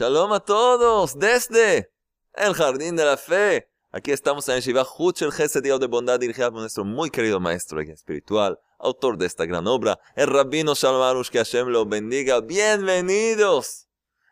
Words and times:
Shalom 0.00 0.32
a 0.32 0.40
todos 0.40 1.18
desde 1.18 1.92
el 2.32 2.54
Jardín 2.54 2.96
de 2.96 3.04
la 3.04 3.18
Fe. 3.18 3.68
Aquí 3.90 4.12
estamos 4.12 4.48
en 4.48 4.60
Shiva 4.60 4.82
Huch, 4.82 5.20
el 5.20 5.30
Gesed 5.30 5.62
de 5.62 5.86
bondad 5.88 6.18
dirigida 6.18 6.50
por 6.50 6.62
nuestro 6.62 6.86
muy 6.86 7.10
querido 7.10 7.38
maestro 7.38 7.82
espiritual, 7.82 8.58
autor 8.78 9.18
de 9.18 9.26
esta 9.26 9.44
gran 9.44 9.66
obra, 9.66 10.00
el 10.16 10.28
Rabino 10.28 10.72
Shalom 10.74 11.02
Arush, 11.02 11.28
que 11.28 11.36
Hashem 11.36 11.68
lo 11.68 11.84
bendiga. 11.84 12.40
Bienvenidos 12.40 13.88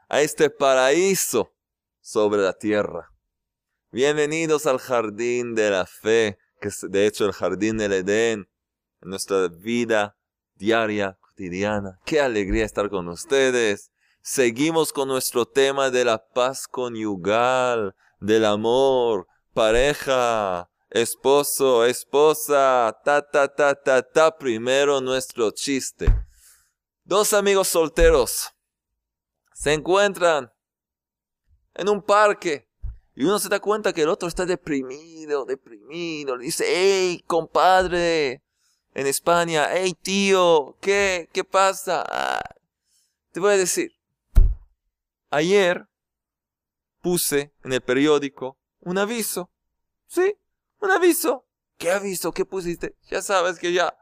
a 0.08 0.22
este 0.22 0.48
paraíso 0.48 1.52
sobre 2.00 2.40
la 2.40 2.54
tierra. 2.54 3.11
Bienvenidos 3.93 4.64
al 4.64 4.79
Jardín 4.79 5.54
de 5.54 5.68
la 5.68 5.85
Fe, 5.85 6.39
que 6.62 6.68
es 6.68 6.86
de 6.89 7.07
hecho 7.07 7.26
el 7.26 7.32
Jardín 7.32 7.76
del 7.76 7.93
Edén, 7.93 8.48
en 9.03 9.11
nuestra 9.11 9.48
vida 9.48 10.16
diaria, 10.54 11.18
cotidiana. 11.21 12.00
Qué 12.07 12.22
alegría 12.22 12.64
estar 12.64 12.89
con 12.89 13.07
ustedes. 13.08 13.93
Seguimos 14.31 14.93
con 14.93 15.09
nuestro 15.09 15.46
tema 15.46 15.89
de 15.89 16.05
la 16.05 16.23
paz 16.23 16.68
conyugal, 16.68 17.96
del 18.21 18.45
amor, 18.45 19.27
pareja, 19.54 20.68
esposo, 20.91 21.87
esposa, 21.87 22.95
ta, 23.03 23.23
ta, 23.23 23.49
ta, 23.49 23.75
ta, 23.75 24.03
ta. 24.03 24.37
Primero 24.37 25.01
nuestro 25.01 25.51
chiste. 25.51 26.14
Dos 27.04 27.32
amigos 27.32 27.68
solteros 27.68 28.51
se 29.54 29.73
encuentran 29.73 30.53
en 31.73 31.89
un 31.89 32.03
parque 32.03 32.69
y 33.15 33.25
uno 33.25 33.39
se 33.39 33.48
da 33.48 33.61
cuenta 33.61 33.95
que 33.95 34.03
el 34.03 34.11
otro 34.11 34.29
está 34.29 34.45
deprimido, 34.45 35.47
deprimido. 35.47 36.37
Le 36.37 36.45
dice, 36.45 36.67
hey, 36.69 37.25
compadre, 37.27 38.42
en 38.92 39.07
España, 39.07 39.69
hey, 39.73 39.97
tío, 40.03 40.77
¿qué? 40.83 41.31
¿Qué 41.33 41.45
pasa? 41.45 42.05
Ah, 42.07 42.42
te 43.33 43.41
voy 43.41 43.55
a 43.55 43.57
decir, 43.57 43.98
Ayer 45.31 45.87
puse 47.01 47.53
en 47.65 47.73
el 47.73 47.81
periódico 47.81 48.59
un 48.81 48.98
aviso. 48.98 49.51
Sí, 50.07 50.37
un 50.81 50.91
aviso. 50.91 51.47
¿Qué 51.77 51.91
aviso? 51.91 52.33
¿Qué 52.33 52.45
pusiste? 52.45 52.97
Ya 53.11 53.23
sabes 53.23 53.59
que 53.59 53.73
ya 53.73 53.97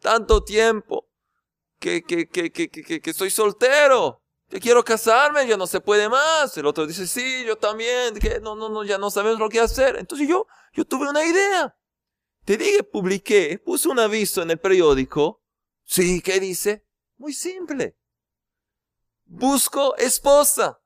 tanto 0.00 0.44
tiempo 0.44 1.08
que, 1.78 2.02
que, 2.02 2.28
que, 2.28 2.50
que, 2.52 2.70
que, 2.70 3.00
que 3.00 3.12
soy 3.12 3.30
soltero. 3.30 4.22
Que 4.48 4.60
quiero 4.60 4.82
casarme, 4.82 5.46
ya 5.46 5.58
no 5.58 5.66
se 5.66 5.80
puede 5.80 6.08
más. 6.08 6.56
El 6.56 6.64
otro 6.64 6.86
dice, 6.86 7.06
sí, 7.06 7.44
yo 7.44 7.56
también, 7.56 8.14
que 8.14 8.40
no, 8.40 8.54
no, 8.54 8.70
no, 8.70 8.82
ya 8.82 8.96
no 8.96 9.10
sabemos 9.10 9.38
lo 9.38 9.50
que 9.50 9.60
hacer. 9.60 9.96
Entonces 9.96 10.26
yo, 10.26 10.46
yo 10.72 10.86
tuve 10.86 11.10
una 11.10 11.24
idea. 11.24 11.76
Te 12.46 12.56
dije, 12.56 12.82
publiqué, 12.82 13.58
puse 13.58 13.88
un 13.88 13.98
aviso 13.98 14.40
en 14.40 14.52
el 14.52 14.58
periódico. 14.58 15.42
Sí, 15.84 16.22
¿qué 16.22 16.40
dice? 16.40 16.86
Muy 17.18 17.34
simple 17.34 17.98
busco 19.28 19.96
esposa. 19.96 20.80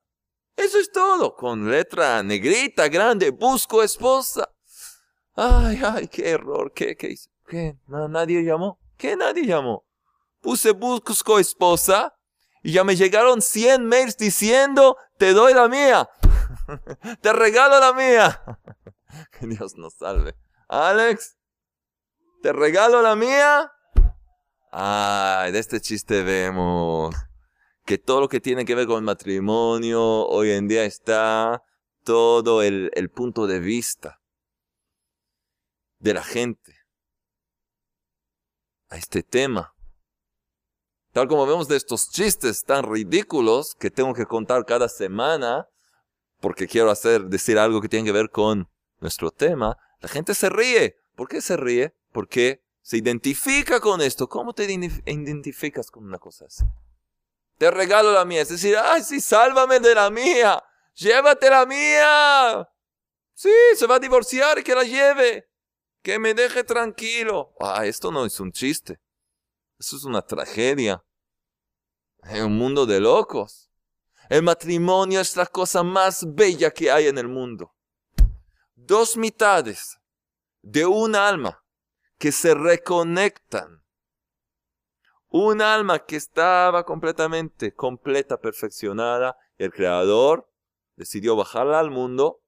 Eso 0.55 0.77
es 0.77 0.91
todo, 0.91 1.35
con 1.35 1.69
letra 1.69 2.21
negrita, 2.21 2.87
grande, 2.87 3.31
busco 3.31 3.81
esposa. 3.81 4.47
Ay, 5.35 5.81
ay, 5.83 6.07
qué 6.07 6.29
error, 6.29 6.71
qué, 6.75 6.95
qué 6.95 7.11
hice, 7.11 7.29
qué, 7.47 7.75
nadie 7.87 8.43
llamó, 8.43 8.79
qué 8.97 9.15
nadie 9.15 9.47
llamó. 9.47 9.87
Puse 10.41 10.71
busco 10.71 11.39
esposa 11.39 12.15
y 12.61 12.73
ya 12.73 12.83
me 12.83 12.95
llegaron 12.95 13.41
100 13.41 13.85
mails 13.85 14.15
diciendo, 14.17 14.97
te 15.17 15.33
doy 15.33 15.53
la 15.55 15.67
mía, 15.67 16.07
te 17.21 17.33
regalo 17.33 17.79
la 17.79 17.93
mía. 17.93 18.43
que 19.39 19.47
Dios 19.47 19.75
nos 19.75 19.95
salve. 19.95 20.35
Alex, 20.67 21.35
te 22.43 22.53
regalo 22.53 23.01
la 23.01 23.15
mía. 23.15 23.71
Ay, 24.71 25.51
de 25.51 25.59
este 25.59 25.81
chiste 25.81 26.23
vemos 26.23 27.15
que 27.85 27.97
todo 27.97 28.21
lo 28.21 28.29
que 28.29 28.39
tiene 28.39 28.65
que 28.65 28.75
ver 28.75 28.87
con 28.87 28.97
el 28.97 29.03
matrimonio 29.03 30.01
hoy 30.01 30.51
en 30.51 30.67
día 30.67 30.85
está 30.85 31.63
todo 32.03 32.61
el, 32.61 32.91
el 32.93 33.09
punto 33.09 33.47
de 33.47 33.59
vista 33.59 34.21
de 35.99 36.13
la 36.13 36.23
gente 36.23 36.75
a 38.89 38.97
este 38.97 39.23
tema. 39.23 39.73
Tal 41.11 41.27
como 41.27 41.45
vemos 41.45 41.67
de 41.67 41.75
estos 41.75 42.09
chistes 42.09 42.63
tan 42.63 42.91
ridículos 42.91 43.75
que 43.75 43.91
tengo 43.91 44.13
que 44.13 44.25
contar 44.25 44.65
cada 44.65 44.89
semana, 44.89 45.67
porque 46.39 46.67
quiero 46.67 46.89
hacer, 46.89 47.25
decir 47.25 47.57
algo 47.59 47.81
que 47.81 47.89
tiene 47.89 48.05
que 48.05 48.11
ver 48.11 48.31
con 48.31 48.69
nuestro 48.99 49.31
tema, 49.31 49.77
la 49.99 50.09
gente 50.09 50.33
se 50.33 50.49
ríe. 50.49 50.95
¿Por 51.15 51.27
qué 51.27 51.41
se 51.41 51.55
ríe? 51.55 51.93
Porque 52.11 52.63
se 52.81 52.97
identifica 52.97 53.79
con 53.79 54.01
esto. 54.01 54.27
¿Cómo 54.27 54.53
te 54.53 54.65
identificas 54.65 55.91
con 55.91 56.05
una 56.05 56.17
cosa 56.17 56.45
así? 56.45 56.65
Te 57.57 57.71
regalo 57.71 58.11
la 58.11 58.25
mía. 58.25 58.41
Es 58.41 58.49
decir, 58.49 58.75
ay, 58.77 59.03
sí, 59.03 59.21
sálvame 59.21 59.79
de 59.79 59.95
la 59.95 60.09
mía. 60.09 60.63
Llévate 60.95 61.49
la 61.49 61.65
mía. 61.65 62.69
Sí, 63.33 63.51
se 63.75 63.87
va 63.87 63.95
a 63.95 63.99
divorciar 63.99 64.63
que 64.63 64.75
la 64.75 64.83
lleve. 64.83 65.49
Que 66.01 66.19
me 66.19 66.33
deje 66.33 66.63
tranquilo. 66.63 67.53
Ah, 67.59 67.85
esto 67.85 68.11
no 68.11 68.25
es 68.25 68.39
un 68.39 68.51
chiste. 68.51 68.99
Eso 69.79 69.95
es 69.95 70.03
una 70.03 70.21
tragedia. 70.21 71.03
En 72.23 72.45
un 72.45 72.57
mundo 72.57 72.85
de 72.85 72.99
locos. 72.99 73.69
El 74.29 74.43
matrimonio 74.43 75.19
es 75.19 75.35
la 75.35 75.45
cosa 75.45 75.83
más 75.83 76.25
bella 76.33 76.71
que 76.71 76.89
hay 76.91 77.07
en 77.07 77.17
el 77.17 77.27
mundo. 77.27 77.75
Dos 78.75 79.17
mitades 79.17 79.99
de 80.61 80.85
un 80.85 81.15
alma 81.15 81.63
que 82.17 82.31
se 82.31 82.53
reconectan 82.53 83.82
un 85.33 85.63
alma 85.63 85.97
que 86.05 86.15
estaba 86.15 86.85
completamente, 86.85 87.73
completa, 87.73 88.37
perfeccionada. 88.37 89.35
El 89.57 89.73
Creador 89.73 90.47
decidió 90.95 91.35
bajarla 91.35 91.79
al 91.79 91.89
mundo, 91.89 92.43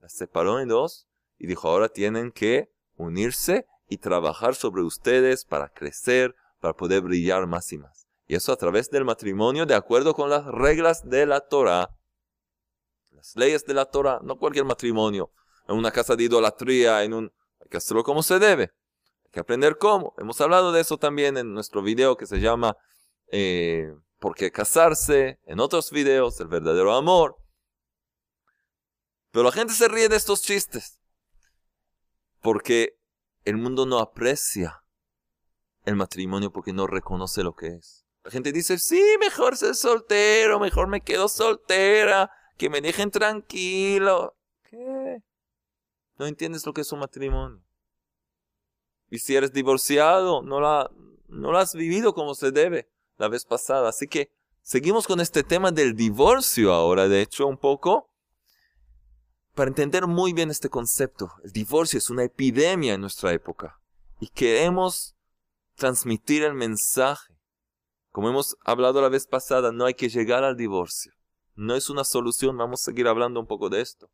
la 0.00 0.08
separó 0.08 0.58
en 0.58 0.68
dos 0.68 1.06
y 1.38 1.46
dijo, 1.46 1.68
ahora 1.68 1.90
tienen 1.90 2.32
que 2.32 2.72
unirse 2.96 3.66
y 3.90 3.98
trabajar 3.98 4.54
sobre 4.54 4.82
ustedes 4.82 5.44
para 5.44 5.68
crecer, 5.68 6.34
para 6.58 6.72
poder 6.72 7.02
brillar 7.02 7.46
más 7.46 7.70
y 7.74 7.76
más. 7.76 8.08
Y 8.26 8.34
eso 8.34 8.50
a 8.50 8.56
través 8.56 8.90
del 8.90 9.04
matrimonio, 9.04 9.66
de 9.66 9.74
acuerdo 9.74 10.14
con 10.14 10.30
las 10.30 10.46
reglas 10.46 11.06
de 11.06 11.26
la 11.26 11.42
Torah. 11.42 11.90
Las 13.10 13.36
leyes 13.36 13.66
de 13.66 13.74
la 13.74 13.84
Torah, 13.84 14.20
no 14.22 14.38
cualquier 14.38 14.64
matrimonio. 14.64 15.32
En 15.68 15.76
una 15.76 15.90
casa 15.90 16.16
de 16.16 16.24
idolatría, 16.24 17.04
en 17.04 17.12
un... 17.12 17.32
Hay 17.60 17.68
que 17.68 17.76
hacerlo 17.76 18.02
como 18.02 18.22
se 18.22 18.38
debe 18.38 18.72
que 19.36 19.40
aprender 19.40 19.76
cómo. 19.76 20.14
Hemos 20.16 20.40
hablado 20.40 20.72
de 20.72 20.80
eso 20.80 20.96
también 20.96 21.36
en 21.36 21.52
nuestro 21.52 21.82
video 21.82 22.16
que 22.16 22.24
se 22.24 22.40
llama 22.40 22.74
eh, 23.30 23.94
¿Por 24.18 24.34
qué 24.34 24.50
casarse? 24.50 25.38
En 25.44 25.60
otros 25.60 25.90
videos, 25.90 26.40
el 26.40 26.48
verdadero 26.48 26.94
amor. 26.94 27.36
Pero 29.32 29.44
la 29.44 29.52
gente 29.52 29.74
se 29.74 29.88
ríe 29.88 30.08
de 30.08 30.16
estos 30.16 30.40
chistes. 30.40 30.98
Porque 32.40 32.98
el 33.44 33.58
mundo 33.58 33.84
no 33.84 33.98
aprecia 33.98 34.82
el 35.84 35.96
matrimonio 35.96 36.50
porque 36.50 36.72
no 36.72 36.86
reconoce 36.86 37.42
lo 37.42 37.54
que 37.54 37.74
es. 37.74 38.06
La 38.24 38.30
gente 38.30 38.52
dice, 38.52 38.78
sí, 38.78 39.02
mejor 39.20 39.58
ser 39.58 39.74
soltero, 39.74 40.58
mejor 40.58 40.88
me 40.88 41.02
quedo 41.02 41.28
soltera, 41.28 42.30
que 42.56 42.70
me 42.70 42.80
dejen 42.80 43.10
tranquilo. 43.10 44.34
¿Qué? 44.62 45.22
No 46.18 46.24
entiendes 46.24 46.64
lo 46.64 46.72
que 46.72 46.80
es 46.80 46.90
un 46.90 47.00
matrimonio. 47.00 47.65
Y 49.10 49.18
si 49.18 49.36
eres 49.36 49.52
divorciado, 49.52 50.42
no 50.42 50.60
la, 50.60 50.90
no 51.28 51.52
la 51.52 51.60
has 51.60 51.74
vivido 51.74 52.14
como 52.14 52.34
se 52.34 52.50
debe 52.50 52.88
la 53.18 53.28
vez 53.28 53.44
pasada. 53.44 53.88
Así 53.88 54.08
que 54.08 54.30
seguimos 54.62 55.06
con 55.06 55.20
este 55.20 55.42
tema 55.42 55.70
del 55.70 55.94
divorcio 55.94 56.72
ahora, 56.72 57.08
de 57.08 57.22
hecho, 57.22 57.46
un 57.46 57.58
poco. 57.58 58.10
Para 59.54 59.68
entender 59.68 60.06
muy 60.06 60.32
bien 60.32 60.50
este 60.50 60.68
concepto, 60.68 61.32
el 61.42 61.50
divorcio 61.50 61.98
es 61.98 62.10
una 62.10 62.24
epidemia 62.24 62.94
en 62.94 63.00
nuestra 63.00 63.32
época. 63.32 63.80
Y 64.20 64.28
queremos 64.28 65.14
transmitir 65.76 66.42
el 66.42 66.54
mensaje. 66.54 67.34
Como 68.10 68.28
hemos 68.28 68.56
hablado 68.64 69.00
la 69.00 69.08
vez 69.08 69.26
pasada, 69.26 69.72
no 69.72 69.86
hay 69.86 69.94
que 69.94 70.08
llegar 70.08 70.44
al 70.44 70.56
divorcio. 70.56 71.12
No 71.54 71.74
es 71.74 71.88
una 71.88 72.04
solución, 72.04 72.56
vamos 72.56 72.82
a 72.82 72.84
seguir 72.86 73.08
hablando 73.08 73.40
un 73.40 73.46
poco 73.46 73.70
de 73.70 73.80
esto. 73.80 74.10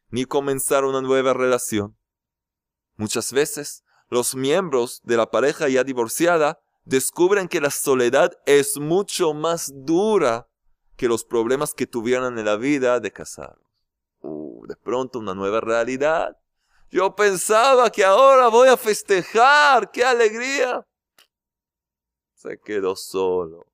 ni 0.09 0.25
comenzar 0.25 0.83
una 0.83 1.01
nueva 1.01 1.33
relación. 1.33 1.97
Muchas 2.95 3.31
veces, 3.31 3.83
los 4.13 4.35
miembros 4.35 5.01
de 5.03 5.17
la 5.17 5.29
pareja 5.29 5.67
ya 5.67 5.83
divorciada 5.83 6.59
descubren 6.85 7.47
que 7.47 7.61
la 7.61 7.69
soledad 7.69 8.31
es 8.45 8.77
mucho 8.77 9.33
más 9.33 9.71
dura 9.73 10.47
que 10.95 11.07
los 11.07 11.25
problemas 11.25 11.73
que 11.73 11.87
tuvieran 11.87 12.37
en 12.37 12.45
la 12.45 12.55
vida 12.55 12.99
de 12.99 13.11
casar 13.11 13.57
de 14.67 14.75
pronto 14.75 15.19
una 15.19 15.33
nueva 15.33 15.61
realidad. 15.61 16.37
Yo 16.89 17.15
pensaba 17.15 17.89
que 17.89 18.03
ahora 18.03 18.47
voy 18.47 18.69
a 18.69 18.77
festejar, 18.77 19.91
qué 19.91 20.03
alegría. 20.03 20.85
Se 22.35 22.59
quedó 22.59 22.95
solo. 22.95 23.65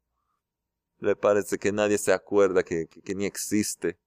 Le 0.99 1.15
parece 1.15 1.57
que 1.57 1.71
nadie 1.71 1.97
se 1.97 2.13
acuerda 2.13 2.63
que, 2.63 2.87
ni 3.15 3.25
existe. 3.25 3.97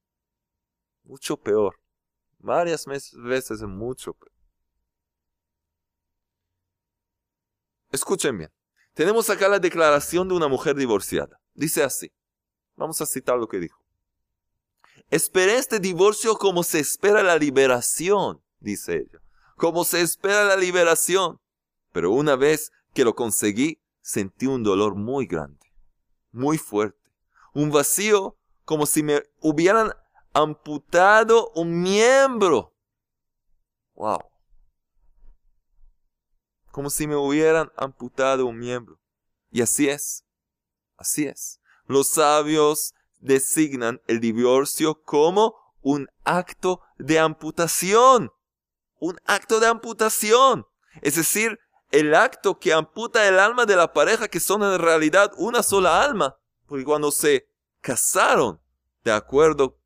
Mucho 1.05 1.37
peor. 1.37 1.79
Varias 2.39 2.87
veces 2.87 3.63
mucho 3.63 4.15
peor. 4.15 4.32
Escuchen 7.93 8.39
bien. 8.39 8.51
Tenemos 8.95 9.31
acá 9.31 9.49
la 9.49 9.59
declaración 9.59 10.29
de 10.29 10.35
una 10.35 10.49
mujer 10.49 10.75
divorciada. 10.75 11.39
Dice 11.55 11.83
así. 11.85 12.11
Vamos 12.77 13.01
a 13.01 13.07
citar 13.07 13.39
lo 13.39 13.47
que 13.49 13.59
dijo. 13.59 13.83
Esperé 15.11 15.59
este 15.59 15.79
divorcio 15.79 16.37
como 16.37 16.63
se 16.63 16.81
espera 16.81 17.23
la 17.23 17.37
liberación, 17.37 18.43
dice 18.61 18.97
ella, 18.97 19.21
como 19.57 19.85
se 19.85 20.01
espera 20.01 20.45
la 20.45 20.57
liberación. 20.57 21.39
Pero 21.93 22.13
una 22.13 22.35
vez 22.35 22.73
que 22.95 23.05
lo 23.05 23.15
conseguí, 23.15 23.79
sentí 24.01 24.47
un 24.47 24.63
dolor 24.63 24.95
muy 24.95 25.27
grande, 25.27 25.71
muy 26.31 26.57
fuerte, 26.57 27.11
un 27.53 27.71
vacío 27.71 28.39
como 28.65 28.87
si 28.87 29.03
me 29.03 29.23
hubieran 29.41 29.93
amputado 30.33 31.51
un 31.55 31.83
miembro. 31.83 32.75
Wow. 33.95 34.32
Como 36.73 36.89
si 36.91 37.07
me 37.07 37.15
hubieran 37.15 37.71
amputado 37.77 38.47
un 38.47 38.59
miembro. 38.59 38.99
Y 39.51 39.61
así 39.61 39.89
es. 39.89 40.25
Así 40.97 41.27
es. 41.27 41.61
Los 41.87 42.09
sabios 42.09 42.95
designan 43.21 44.01
el 44.07 44.21
divorcio 44.21 45.03
como 45.03 45.55
un 45.83 46.09
acto 46.25 46.81
de 46.99 47.19
amputación. 47.19 48.33
Un 48.99 49.21
acto 49.27 49.61
de 49.61 49.67
amputación. 49.67 50.67
Es 51.03 51.17
decir, 51.17 51.61
el 51.91 52.15
acto 52.15 52.59
que 52.59 52.73
amputa 52.73 53.29
el 53.29 53.39
alma 53.39 53.67
de 53.67 53.77
la 53.77 53.93
pareja 53.93 54.29
que 54.29 54.41
son 54.41 54.63
en 54.63 54.79
realidad 54.79 55.31
una 55.37 55.63
sola 55.63 56.03
alma. 56.03 56.39
Porque 56.67 56.85
cuando 56.85 57.13
se 57.13 57.47
casaron 57.83 58.63
de 59.05 59.13
acuerdo 59.13 59.79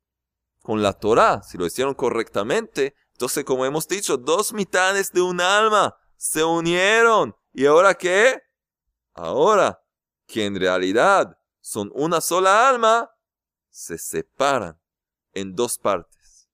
con 0.61 0.81
la 0.81 0.93
Torah, 0.93 1.43
si 1.43 1.57
lo 1.57 1.65
hicieron 1.65 1.95
correctamente, 1.95 2.95
entonces 3.11 3.43
como 3.43 3.65
hemos 3.65 3.89
dicho, 3.89 4.15
dos 4.15 4.53
mitades 4.53 5.11
de 5.11 5.21
un 5.21 5.41
alma 5.41 5.97
se 6.17 6.43
unieron. 6.43 7.35
¿Y 7.53 7.65
ahora 7.65 7.93
qué? 7.93 8.41
Ahora 9.13 9.81
que 10.25 10.45
en 10.45 10.59
realidad 10.59 11.39
son 11.61 11.91
una 11.95 12.21
sola 12.21 12.67
alma, 12.67 13.09
se 13.69 13.97
separan 13.97 14.79
en 15.33 15.55
dos 15.55 15.77
partes. 15.77 16.49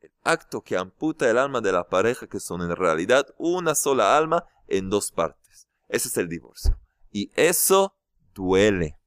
El 0.00 0.12
acto 0.22 0.62
que 0.62 0.76
amputa 0.76 1.30
el 1.30 1.38
alma 1.38 1.60
de 1.60 1.72
la 1.72 1.88
pareja, 1.88 2.26
que 2.26 2.40
son 2.40 2.62
en 2.62 2.74
realidad 2.76 3.26
una 3.38 3.74
sola 3.74 4.16
alma, 4.16 4.44
en 4.66 4.90
dos 4.90 5.10
partes. 5.10 5.68
Ese 5.88 6.08
es 6.08 6.16
el 6.16 6.28
divorcio. 6.28 6.78
Y 7.10 7.30
eso 7.34 7.96
duele. 8.34 8.98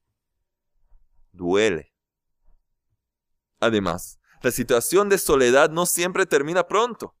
Duele. 1.32 1.94
Además, 3.60 4.18
la 4.42 4.50
situación 4.50 5.08
de 5.08 5.18
soledad 5.18 5.70
no 5.70 5.86
siempre 5.86 6.26
termina 6.26 6.66
pronto. 6.66 7.16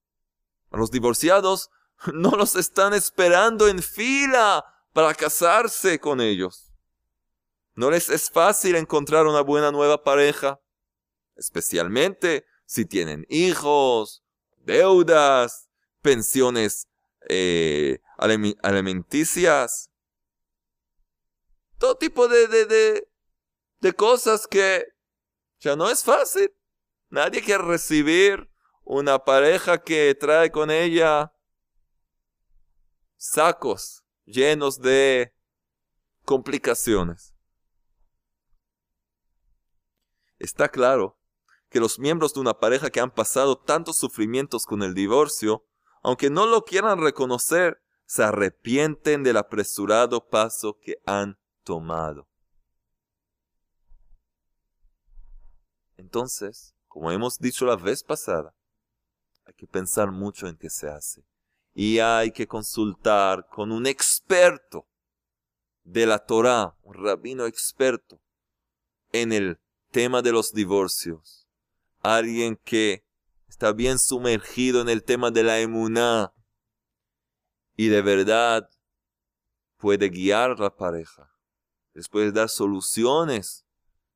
Los 0.76 0.90
divorciados 0.90 1.70
no 2.12 2.30
los 2.30 2.56
están 2.56 2.94
esperando 2.94 3.68
en 3.68 3.82
fila 3.82 4.64
para 4.92 5.14
casarse 5.14 5.98
con 5.98 6.20
ellos. 6.20 6.72
No 7.74 7.90
les 7.90 8.08
es 8.08 8.30
fácil 8.30 8.76
encontrar 8.76 9.26
una 9.26 9.40
buena 9.40 9.72
nueva 9.72 10.04
pareja, 10.04 10.60
especialmente 11.34 12.46
si 12.66 12.84
tienen 12.84 13.26
hijos, 13.28 14.22
deudas, 14.58 15.68
pensiones 16.00 16.88
eh, 17.28 18.00
alimenticias, 18.18 19.90
todo 21.78 21.96
tipo 21.96 22.28
de, 22.28 22.46
de, 22.46 23.08
de 23.80 23.92
cosas 23.92 24.46
que 24.46 24.86
ya 25.58 25.74
no 25.74 25.90
es 25.90 26.04
fácil. 26.04 26.54
Nadie 27.08 27.42
quiere 27.42 27.64
recibir 27.64 28.53
una 28.84 29.18
pareja 29.24 29.82
que 29.82 30.14
trae 30.14 30.50
con 30.50 30.70
ella 30.70 31.32
sacos 33.16 34.04
llenos 34.24 34.80
de 34.80 35.34
complicaciones. 36.24 37.34
Está 40.38 40.68
claro 40.68 41.18
que 41.70 41.80
los 41.80 41.98
miembros 41.98 42.34
de 42.34 42.40
una 42.40 42.58
pareja 42.58 42.90
que 42.90 43.00
han 43.00 43.10
pasado 43.10 43.58
tantos 43.58 43.96
sufrimientos 43.96 44.66
con 44.66 44.82
el 44.82 44.94
divorcio, 44.94 45.66
aunque 46.02 46.30
no 46.30 46.46
lo 46.46 46.64
quieran 46.64 47.00
reconocer, 47.00 47.82
se 48.04 48.22
arrepienten 48.22 49.22
del 49.22 49.38
apresurado 49.38 50.28
paso 50.28 50.78
que 50.78 51.00
han 51.06 51.38
tomado. 51.62 52.28
Entonces, 55.96 56.74
como 56.86 57.10
hemos 57.10 57.38
dicho 57.38 57.64
la 57.64 57.76
vez 57.76 58.04
pasada, 58.04 58.54
hay 59.46 59.54
que 59.54 59.66
pensar 59.66 60.10
mucho 60.10 60.46
en 60.46 60.56
qué 60.56 60.70
se 60.70 60.88
hace. 60.88 61.24
Y 61.74 61.98
hay 61.98 62.30
que 62.30 62.46
consultar 62.46 63.46
con 63.48 63.72
un 63.72 63.86
experto 63.86 64.86
de 65.82 66.06
la 66.06 66.18
Torah, 66.18 66.76
un 66.82 66.94
rabino 66.94 67.46
experto 67.46 68.20
en 69.12 69.32
el 69.32 69.60
tema 69.90 70.22
de 70.22 70.32
los 70.32 70.52
divorcios. 70.52 71.46
Alguien 72.00 72.56
que 72.64 73.04
está 73.48 73.72
bien 73.72 73.98
sumergido 73.98 74.80
en 74.80 74.88
el 74.88 75.04
tema 75.04 75.30
de 75.30 75.42
la 75.42 75.60
emuná 75.60 76.32
y 77.76 77.88
de 77.88 78.02
verdad 78.02 78.68
puede 79.78 80.08
guiar 80.08 80.52
a 80.52 80.62
la 80.62 80.74
pareja. 80.74 81.30
Les 81.92 82.08
puede 82.08 82.32
dar 82.32 82.48
soluciones, 82.48 83.64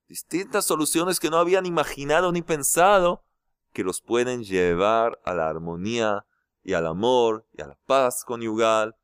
distintas 0.09 0.65
soluciones 0.65 1.21
que 1.21 1.31
no 1.31 1.37
habían 1.37 1.67
imaginado 1.67 2.33
ni 2.33 2.43
pensado, 2.43 3.25
que 3.73 3.85
los 3.85 4.01
pueden 4.01 4.45
llevar 4.45 5.21
a 5.25 5.35
la 5.35 5.49
armonía 5.49 6.25
y 6.63 6.75
al 6.75 6.87
amor 6.87 7.47
y 7.53 7.63
a 7.63 7.67
la 7.67 7.79
paz 7.87 8.25
conyugal 8.25 8.97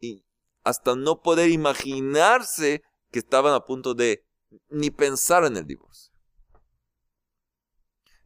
y 0.00 0.24
hasta 0.64 0.94
no 0.94 1.20
poder 1.20 1.50
imaginarse 1.50 2.82
que 3.10 3.18
estaban 3.18 3.54
a 3.54 3.64
punto 3.64 3.94
de 3.94 4.24
ni 4.68 4.90
pensar 4.90 5.44
en 5.44 5.56
el 5.56 5.66
divorcio. 5.66 6.12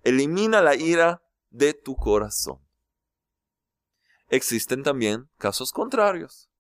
Elimina 0.03 0.63
la 0.63 0.77
ira 0.77 1.23
de 1.51 1.75
tu 1.75 1.97
corazón. 1.97 2.61
Existen 4.29 4.83
también 4.83 5.29
casos 5.39 5.73
contrarios. 5.73 6.51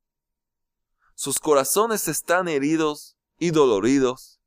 Sus 1.14 1.38
corazones 1.38 2.08
están 2.08 2.48
heridos 2.48 3.16
y 3.38 3.50
doloridos 3.50 4.40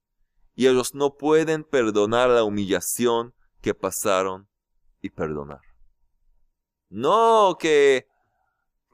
y 0.56 0.68
ellos 0.68 0.94
no 0.94 1.16
pueden 1.16 1.64
perdonar 1.64 2.30
la 2.30 2.44
humillación 2.44 3.34
que 3.62 3.74
pasaron 3.74 4.48
y 5.02 5.10
perdonar. 5.10 5.62
No 6.90 7.58
que, 7.60 8.08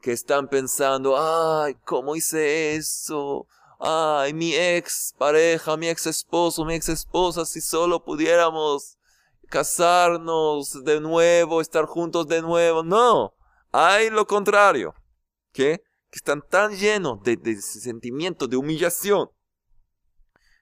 que 0.00 0.12
están 0.12 0.48
pensando, 0.48 1.16
ay, 1.16 1.74
¿cómo 1.84 2.16
hice 2.16 2.76
eso? 2.76 3.46
Ay, 3.78 4.32
mi 4.34 4.54
ex 4.54 5.14
pareja, 5.18 5.76
mi 5.76 5.88
ex 5.88 6.06
esposo, 6.06 6.64
mi 6.64 6.74
ex 6.74 6.88
esposa, 6.88 7.44
si 7.44 7.60
solo 7.60 8.04
pudiéramos 8.04 8.98
casarnos 9.48 10.84
de 10.84 11.00
nuevo, 11.00 11.60
estar 11.60 11.86
juntos 11.86 12.26
de 12.26 12.42
nuevo. 12.42 12.82
No, 12.82 13.34
hay 13.72 14.10
lo 14.10 14.26
contrario. 14.26 14.94
¿Qué? 15.52 15.82
que 16.10 16.16
están 16.16 16.42
tan 16.42 16.72
llenos 16.74 17.22
de, 17.22 17.36
de 17.36 17.60
sentimientos 17.60 18.48
de 18.48 18.56
humillación, 18.56 19.28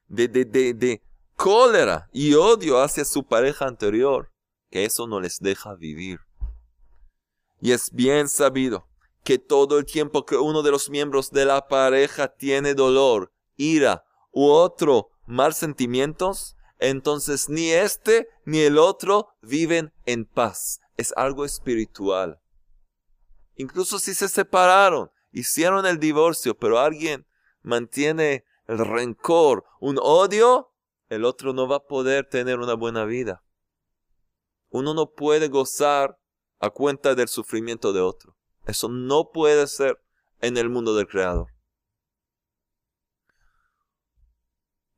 de, 0.06 0.28
de, 0.28 0.44
de 0.44 1.02
cólera 1.36 2.08
y 2.12 2.34
odio 2.34 2.80
hacia 2.80 3.04
su 3.04 3.24
pareja 3.24 3.66
anterior, 3.66 4.30
que 4.70 4.84
eso 4.84 5.06
no 5.06 5.20
les 5.20 5.40
deja 5.40 5.74
vivir. 5.74 6.20
Y 7.60 7.72
es 7.72 7.90
bien 7.92 8.28
sabido 8.28 8.86
que 9.22 9.38
todo 9.38 9.78
el 9.78 9.86
tiempo 9.86 10.26
que 10.26 10.36
uno 10.36 10.62
de 10.62 10.70
los 10.70 10.90
miembros 10.90 11.30
de 11.30 11.46
la 11.46 11.66
pareja 11.66 12.28
tiene 12.28 12.74
dolor, 12.74 13.32
ira 13.56 14.04
u 14.32 14.48
otro 14.48 15.10
mal 15.26 15.54
sentimientos, 15.54 16.56
entonces 16.78 17.48
ni 17.48 17.70
este 17.70 18.28
ni 18.44 18.60
el 18.60 18.78
otro 18.78 19.28
viven 19.40 19.92
en 20.04 20.26
paz. 20.26 20.80
Es 20.96 21.12
algo 21.16 21.44
espiritual. 21.44 22.40
Incluso 23.56 23.98
si 23.98 24.14
se 24.14 24.28
separaron, 24.28 25.10
hicieron 25.32 25.86
el 25.86 25.98
divorcio, 25.98 26.56
pero 26.56 26.78
alguien 26.78 27.26
mantiene 27.62 28.44
el 28.66 28.78
rencor, 28.78 29.64
un 29.80 29.98
odio, 30.00 30.70
el 31.14 31.24
otro 31.24 31.52
no 31.52 31.66
va 31.66 31.76
a 31.76 31.86
poder 31.86 32.28
tener 32.28 32.58
una 32.58 32.74
buena 32.74 33.04
vida. 33.04 33.42
Uno 34.68 34.94
no 34.94 35.12
puede 35.12 35.48
gozar 35.48 36.18
a 36.58 36.70
cuenta 36.70 37.14
del 37.14 37.28
sufrimiento 37.28 37.92
de 37.92 38.00
otro. 38.00 38.36
Eso 38.66 38.88
no 38.88 39.30
puede 39.32 39.66
ser 39.66 40.00
en 40.40 40.56
el 40.56 40.68
mundo 40.68 40.94
del 40.94 41.06
Creador. 41.06 41.48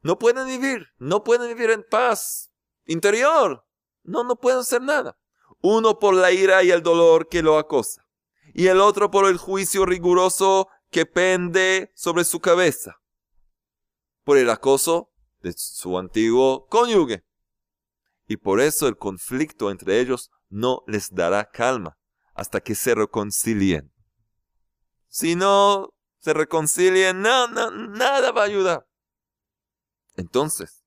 No 0.01 0.19
pueden 0.19 0.47
vivir, 0.47 0.89
no 0.99 1.25
pueden 1.25 1.49
vivir 1.49 1.71
en 1.71 1.83
paz 1.83 2.51
interior. 2.85 3.65
No, 4.03 4.25
no 4.25 4.37
pueden 4.37 4.61
hacer 4.61 4.83
nada. 4.83 5.19
Uno 5.61 5.99
por 5.99 6.15
la 6.15 6.33
ira 6.33 6.63
y 6.63 6.71
el 6.71 6.83
dolor 6.83 7.29
que 7.29 7.43
lo 7.43 7.59
acosa 7.59 8.07
y 8.59 8.69
el 8.69 8.81
otro 8.81 9.11
por 9.11 9.27
el 9.27 9.37
juicio 9.37 9.85
riguroso 9.85 10.69
que 10.91 11.05
pende 11.05 11.93
sobre 11.95 12.25
su 12.25 12.41
cabeza, 12.41 13.03
por 14.25 14.39
el 14.39 14.49
acoso 14.49 15.13
de 15.47 15.55
su 15.57 15.97
antiguo 15.97 16.67
cónyuge. 16.67 17.25
Y 18.27 18.37
por 18.37 18.61
eso 18.61 18.89
el 18.89 18.97
conflicto 18.97 19.71
entre 19.71 20.01
ellos 20.01 20.31
no 20.49 20.83
les 20.87 21.15
dará 21.15 21.49
calma 21.49 21.97
hasta 22.35 22.61
que 22.61 22.75
se 22.75 22.95
reconcilien. 22.95 23.93
Si 25.09 25.37
no 25.37 25.91
se 26.19 26.35
reconcilien, 26.35 27.23
nada 27.23 28.33
va 28.33 28.43
a 28.43 28.47
ayudar. 28.47 28.87
Entonces, 30.17 30.85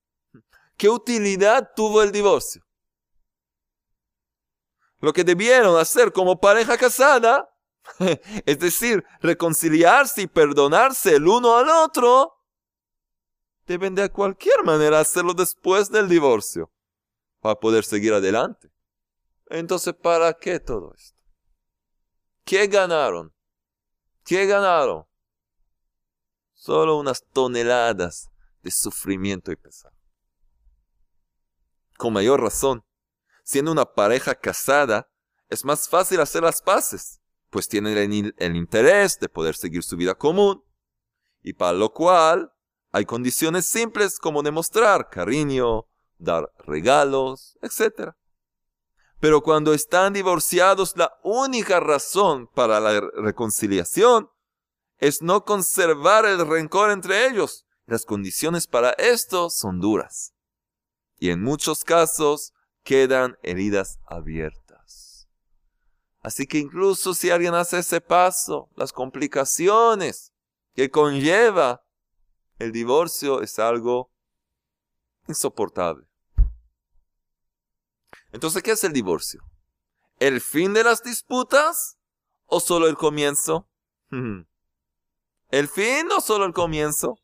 ¿qué 0.76 0.90
utilidad 0.90 1.72
tuvo 1.76 2.04
el 2.04 2.12
divorcio? 2.12 2.62
Lo 5.00 5.14
que 5.14 5.24
debieron 5.24 5.80
hacer 5.80 6.12
como 6.12 6.42
pareja 6.42 6.78
casada 6.78 7.50
es 8.46 8.60
decir, 8.60 9.04
reconciliarse 9.22 10.24
y 10.24 10.28
perdonarse 10.28 11.16
el 11.16 11.28
uno 11.28 11.58
al 11.58 11.70
otro, 11.70 12.39
deben 13.70 13.96
de 13.96 14.10
cualquier 14.10 14.64
manera 14.64 15.00
hacerlo 15.00 15.34
después 15.34 15.90
del 15.90 16.10
divorcio 16.10 16.72
para 17.40 17.56
poder 17.56 17.86
seguir 17.86 18.14
adelante. 18.14 18.70
Entonces, 19.48 19.94
¿para 19.94 20.34
qué 20.34 20.60
todo 20.60 20.94
esto? 20.94 21.18
¿Qué 22.44 22.68
ganaron? 22.68 23.34
¿Qué 24.26 24.46
ganaron? 24.46 25.06
Solo 26.54 26.98
unas 26.98 27.24
toneladas 27.32 28.30
de 28.62 28.72
sufrimiento 28.72 29.52
y 29.52 29.56
pesar. 29.56 29.94
Con 31.98 32.14
mayor 32.14 32.42
razón, 32.42 32.84
siendo 33.44 33.72
una 33.72 33.86
pareja 33.86 34.36
casada, 34.36 35.10
es 35.48 35.64
más 35.64 35.88
fácil 35.88 36.20
hacer 36.20 36.44
las 36.44 36.62
paces 36.62 37.20
pues 37.50 37.68
tienen 37.68 37.98
el, 38.38 38.56
interés 38.56 39.20
de 39.20 39.28
poder 39.28 39.56
seguir 39.56 39.84
su 39.84 39.98
vida 39.98 40.16
común, 40.16 40.64
y 41.42 41.54
para 41.54 41.74
lo 41.74 41.92
cual 41.92 42.54
hay 42.92 43.06
condiciones 43.06 43.66
simples 43.66 44.18
como 44.18 44.42
demostrar 44.42 45.10
cariño, 45.10 45.86
dar 46.18 46.52
regalos, 46.66 47.58
etc. 47.62 48.12
Pero 49.20 49.42
cuando 49.42 49.74
están 49.74 50.14
divorciados, 50.14 50.96
la 50.98 51.20
única 51.24 51.80
razón 51.80 52.48
para 52.48 52.80
la 52.80 53.00
reconciliación 53.00 54.30
es 54.98 55.22
no 55.22 55.46
conservar 55.46 56.26
el 56.26 56.46
rencor 56.48 56.92
entre 56.92 57.28
ellos. 57.28 57.66
Las 57.86 58.06
condiciones 58.06 58.68
para 58.68 58.92
esto 58.92 59.50
son 59.50 59.80
duras. 59.80 60.34
Y 61.18 61.30
en 61.30 61.44
muchos 61.44 61.84
casos 61.84 62.54
quedan 62.84 63.38
heridas 63.44 64.00
abiertas. 64.06 65.28
Así 66.22 66.48
que 66.48 66.58
incluso 66.58 67.14
si 67.14 67.30
alguien 67.30 67.54
hace 67.56 67.80
ese 67.80 68.02
paso, 68.02 68.70
las 68.76 68.92
complicaciones 68.92 70.34
que 70.76 70.90
conlleva 70.90 71.84
el 72.60 72.72
divorcio 72.72 73.42
es 73.42 73.58
algo 73.58 74.12
insoportable. 75.28 76.06
Entonces, 78.32 78.62
¿qué 78.62 78.72
es 78.72 78.84
el 78.84 78.94
divorcio? 78.94 79.42
¿El 80.20 80.42
fin 80.42 80.74
de 80.74 80.84
las 80.84 81.02
disputas 81.02 81.98
o 82.46 82.60
solo 82.60 82.88
el 82.88 82.98
comienzo? 82.98 83.68
¿El 85.50 85.68
fin 85.68 86.12
o 86.16 86.22
solo 86.22 86.46
el 86.46 86.54
comienzo? 86.54 87.18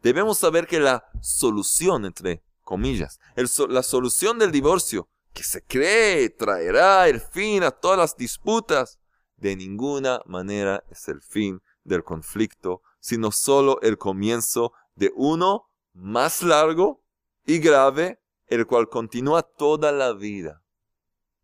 Debemos 0.00 0.38
saber 0.38 0.66
que 0.66 0.80
la 0.80 1.08
solución, 1.20 2.04
entre 2.06 2.42
comillas, 2.62 3.20
la 3.68 3.82
solución 3.82 4.38
del 4.38 4.50
divorcio 4.50 5.08
que 5.32 5.44
se 5.44 5.62
cree 5.62 6.28
traerá 6.30 7.08
el 7.08 7.20
fin 7.20 7.62
a 7.62 7.70
todas 7.70 7.98
las 7.98 8.16
disputas, 8.16 8.98
de 9.36 9.54
ninguna 9.56 10.20
manera 10.26 10.84
es 10.90 11.08
el 11.08 11.22
fin 11.22 11.62
del 11.84 12.02
conflicto, 12.02 12.82
sino 13.02 13.32
solo 13.32 13.80
el 13.82 13.98
comienzo 13.98 14.72
de 14.94 15.12
uno 15.16 15.68
más 15.92 16.42
largo 16.42 17.02
y 17.44 17.58
grave, 17.58 18.20
el 18.46 18.64
cual 18.64 18.88
continúa 18.88 19.42
toda 19.42 19.90
la 19.90 20.12
vida. 20.12 20.62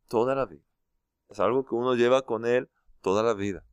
Toda 0.06 0.36
la 0.36 0.46
vida. 0.46 0.62
Es 1.28 1.40
algo 1.40 1.66
que 1.66 1.74
uno 1.74 1.96
lleva 1.96 2.22
con 2.22 2.46
él 2.46 2.70
toda 3.02 3.24
la 3.24 3.34
vida. 3.34 3.64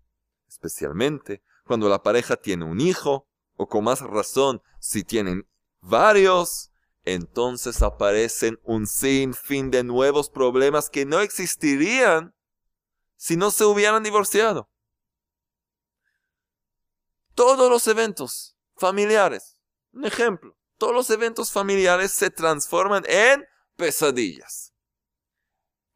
Especialmente 0.48 1.44
cuando 1.64 1.88
la 1.88 2.02
pareja 2.02 2.36
tiene 2.38 2.66
un 2.66 2.82
hijo, 2.82 3.28
o 3.56 3.68
con 3.68 3.84
más 3.84 4.02
razón 4.02 4.62
si 4.80 5.04
tienen 5.04 5.48
varios, 5.80 6.72
entonces 7.04 7.84
aparecen 7.84 8.60
un 8.64 8.88
sinfín 8.88 9.70
de 9.70 9.84
nuevos 9.84 10.30
problemas 10.32 10.90
que 10.90 11.06
no 11.06 11.20
existirían 11.20 12.34
si 13.16 13.38
no 13.38 13.52
se 13.52 13.64
hubieran 13.64 14.02
divorciado. 14.02 14.70
Todos 17.36 17.70
los 17.70 17.86
eventos 17.88 18.56
familiares, 18.78 19.58
un 19.92 20.06
ejemplo, 20.06 20.58
todos 20.78 20.94
los 20.94 21.10
eventos 21.10 21.52
familiares 21.52 22.12
se 22.12 22.30
transforman 22.30 23.04
en 23.08 23.46
pesadillas. 23.76 24.74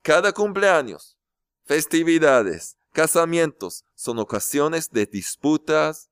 Cada 0.01 0.33
cumpleaños, 0.33 1.17
festividades, 1.63 2.77
casamientos 2.91 3.85
son 3.95 4.19
ocasiones 4.19 4.91
de 4.91 5.05
disputas 5.05 6.09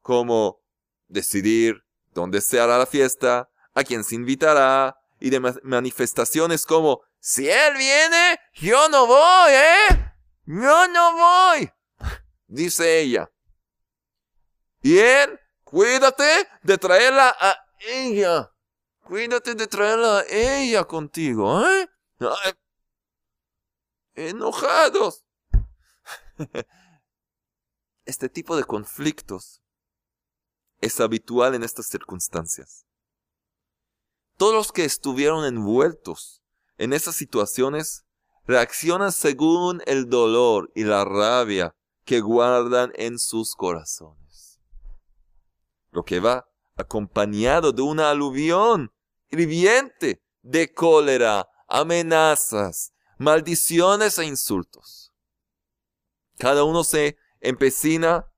como 0.00 0.62
decidir 1.08 1.84
dónde 2.12 2.40
se 2.40 2.60
hará 2.60 2.78
la 2.78 2.86
fiesta, 2.86 3.50
a 3.74 3.82
quien 3.82 4.04
se 4.04 4.14
invitará 4.14 4.96
y 5.18 5.30
de 5.30 5.40
manifestaciones 5.64 6.64
como, 6.64 7.02
si 7.18 7.48
él 7.48 7.76
viene, 7.76 8.38
yo 8.54 8.88
no 8.88 9.08
voy, 9.08 9.52
¿eh? 9.52 10.14
Yo 10.46 10.86
no 10.88 11.12
voy, 11.14 11.70
dice 12.46 13.00
ella. 13.00 13.28
Y 14.82 14.98
él, 14.98 15.38
cuídate 15.64 16.48
de 16.62 16.78
traerla 16.78 17.36
a 17.38 17.56
ella. 17.80 18.52
Cuídate 19.04 19.54
de 19.54 19.66
traerla 19.66 20.18
a 20.18 20.24
ella 20.28 20.84
contigo, 20.84 21.66
¿eh? 21.66 21.88
enojados. 24.14 25.24
Este 28.04 28.30
tipo 28.30 28.56
de 28.56 28.64
conflictos 28.64 29.60
es 30.80 30.98
habitual 30.98 31.54
en 31.54 31.62
estas 31.62 31.88
circunstancias. 31.88 32.86
Todos 34.38 34.54
los 34.54 34.72
que 34.72 34.86
estuvieron 34.86 35.44
envueltos 35.44 36.42
en 36.78 36.94
esas 36.94 37.16
situaciones 37.16 38.06
reaccionan 38.46 39.12
según 39.12 39.82
el 39.84 40.08
dolor 40.08 40.72
y 40.74 40.84
la 40.84 41.04
rabia 41.04 41.74
que 42.06 42.20
guardan 42.20 42.92
en 42.94 43.18
sus 43.18 43.54
corazones. 43.54 44.27
Lo 45.90 46.04
que 46.04 46.20
va 46.20 46.48
acompañado 46.76 47.72
de 47.72 47.82
una 47.82 48.10
aluvión 48.10 48.92
hirviente 49.30 50.22
de 50.42 50.72
cólera, 50.72 51.48
amenazas, 51.66 52.92
maldiciones 53.18 54.18
e 54.18 54.24
insultos. 54.24 55.12
Cada 56.38 56.64
uno 56.64 56.84
se 56.84 57.18
empecina 57.40 58.32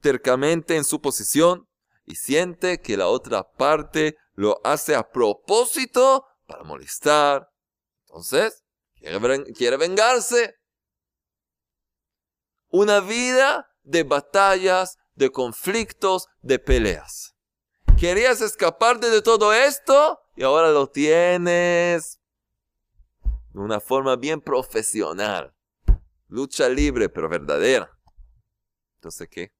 tercamente 0.00 0.76
en 0.76 0.84
su 0.84 1.00
posición 1.00 1.68
y 2.04 2.16
siente 2.16 2.80
que 2.80 2.96
la 2.96 3.08
otra 3.08 3.50
parte 3.52 4.16
lo 4.34 4.60
hace 4.62 4.94
a 4.94 5.10
propósito 5.10 6.26
para 6.46 6.62
molestar. 6.62 7.50
Entonces, 8.06 8.64
quiere, 8.94 9.76
vengarse. 9.76 10.54
Una 12.68 13.00
vida 13.00 13.68
de 13.82 14.02
batallas, 14.02 14.98
de 15.16 15.30
conflictos, 15.30 16.28
de 16.42 16.58
peleas. 16.58 17.34
Querías 17.98 18.40
escaparte 18.42 19.10
de 19.10 19.22
todo 19.22 19.52
esto 19.52 20.20
y 20.36 20.42
ahora 20.42 20.70
lo 20.70 20.86
tienes 20.86 22.20
de 23.52 23.58
una 23.58 23.80
forma 23.80 24.16
bien 24.16 24.40
profesional. 24.40 25.54
Lucha 26.28 26.68
libre, 26.68 27.08
pero 27.08 27.28
verdadera. 27.28 27.90
Entonces, 28.96 29.28
¿qué? 29.30 29.52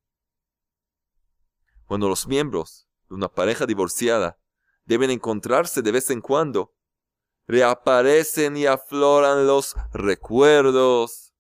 Cuando 1.87 2.09
los 2.09 2.27
miembros 2.27 2.87
de 3.09 3.15
una 3.15 3.29
pareja 3.29 3.65
divorciada 3.65 4.39
deben 4.85 5.11
encontrarse 5.11 5.81
de 5.81 5.93
vez 5.93 6.11
en 6.11 6.21
cuando, 6.21 6.75
reaparecen 7.47 8.57
y 8.57 8.67
afloran 8.67 9.47
los 9.47 9.77
recuerdos 9.93 11.33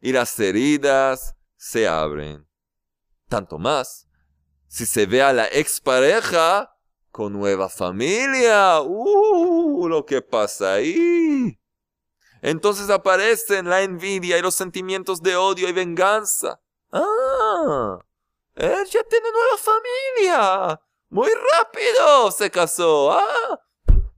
y 0.00 0.12
las 0.12 0.38
heridas 0.38 1.36
se 1.56 1.88
abren. 1.88 2.46
Tanto 3.28 3.58
más 3.58 4.08
si 4.68 4.86
se 4.86 5.06
ve 5.06 5.22
a 5.22 5.32
la 5.32 5.46
expareja 5.46 6.76
con 7.10 7.32
nueva 7.32 7.68
familia. 7.68 8.80
¡Uh! 8.80 9.86
Lo 9.88 10.04
que 10.04 10.20
pasa 10.20 10.74
ahí. 10.74 11.60
Entonces 12.42 12.90
aparecen 12.90 13.68
la 13.68 13.82
envidia 13.82 14.36
y 14.36 14.42
los 14.42 14.54
sentimientos 14.54 15.22
de 15.22 15.36
odio 15.36 15.68
y 15.68 15.72
venganza. 15.72 16.60
¡Ah! 16.90 17.98
Él 18.56 18.84
ya 18.86 19.04
tiene 19.04 19.28
nueva 19.30 19.56
familia. 19.58 20.80
Muy 21.08 21.30
rápido 21.52 22.30
se 22.32 22.50
casó. 22.50 23.12
¡Ah! 23.12 23.60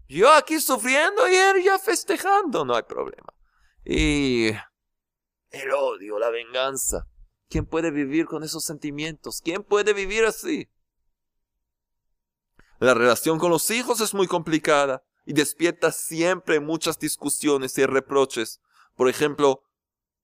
Yo 0.08 0.32
aquí 0.32 0.58
sufriendo 0.58 1.28
y 1.28 1.34
él 1.34 1.62
ya 1.62 1.78
festejando. 1.78 2.64
No 2.64 2.74
hay 2.74 2.84
problema. 2.84 3.34
Y 3.84 4.48
el 5.50 5.70
odio, 5.72 6.18
la 6.18 6.30
venganza. 6.30 7.06
¿Quién 7.48 7.66
puede 7.66 7.90
vivir 7.90 8.26
con 8.26 8.42
esos 8.42 8.64
sentimientos? 8.64 9.40
¿Quién 9.40 9.62
puede 9.62 9.92
vivir 9.92 10.24
así? 10.24 10.68
La 12.78 12.94
relación 12.94 13.38
con 13.38 13.50
los 13.50 13.70
hijos 13.70 14.00
es 14.00 14.14
muy 14.14 14.26
complicada 14.26 15.04
y 15.24 15.32
despierta 15.32 15.92
siempre 15.92 16.60
muchas 16.60 16.98
discusiones 16.98 17.76
y 17.78 17.86
reproches. 17.86 18.60
Por 18.94 19.08
ejemplo, 19.08 19.62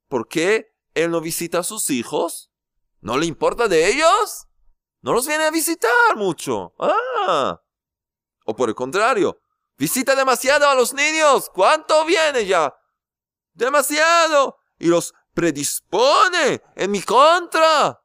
¿por 0.09 0.29
qué 0.29 0.75
él 0.95 1.11
no 1.11 1.21
visita 1.21 1.61
a 1.61 1.65
sus 1.65 1.91
hijos? 1.91 2.53
¿No 3.01 3.17
le 3.17 3.27
importa 3.27 3.69
de 3.69 3.89
ellos? 3.89 4.47
No 5.01 5.13
los 5.13 5.27
viene 5.27 5.45
a 5.45 5.51
visitar 5.51 6.17
mucho. 6.17 6.75
Ah. 6.79 7.61
O 8.45 8.55
por 8.55 8.69
el 8.69 8.75
contrario, 8.75 9.41
visita 9.77 10.15
demasiado 10.15 10.69
a 10.69 10.75
los 10.75 10.93
niños. 10.93 11.51
¿Cuánto 11.53 12.05
viene 12.05 12.47
ya? 12.47 12.75
Demasiado. 13.55 14.59
Y 14.79 14.87
los 14.87 15.15
predispone 15.35 16.63
en 16.77 16.91
mi 16.91 17.03
contra. 17.03 18.01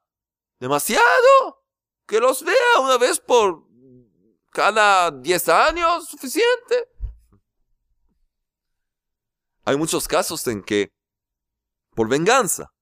Demasiado. 0.58 1.64
Que 2.06 2.20
los 2.20 2.42
vea 2.42 2.80
una 2.80 2.96
vez 2.96 3.20
por 3.20 3.64
cada 4.50 5.10
10 5.10 5.48
años, 5.50 6.08
suficiente. 6.08 6.88
Hay 9.64 9.76
muchos 9.76 10.08
casos 10.08 10.46
en 10.46 10.62
que, 10.62 10.90
por 11.94 12.08
venganza, 12.08 12.72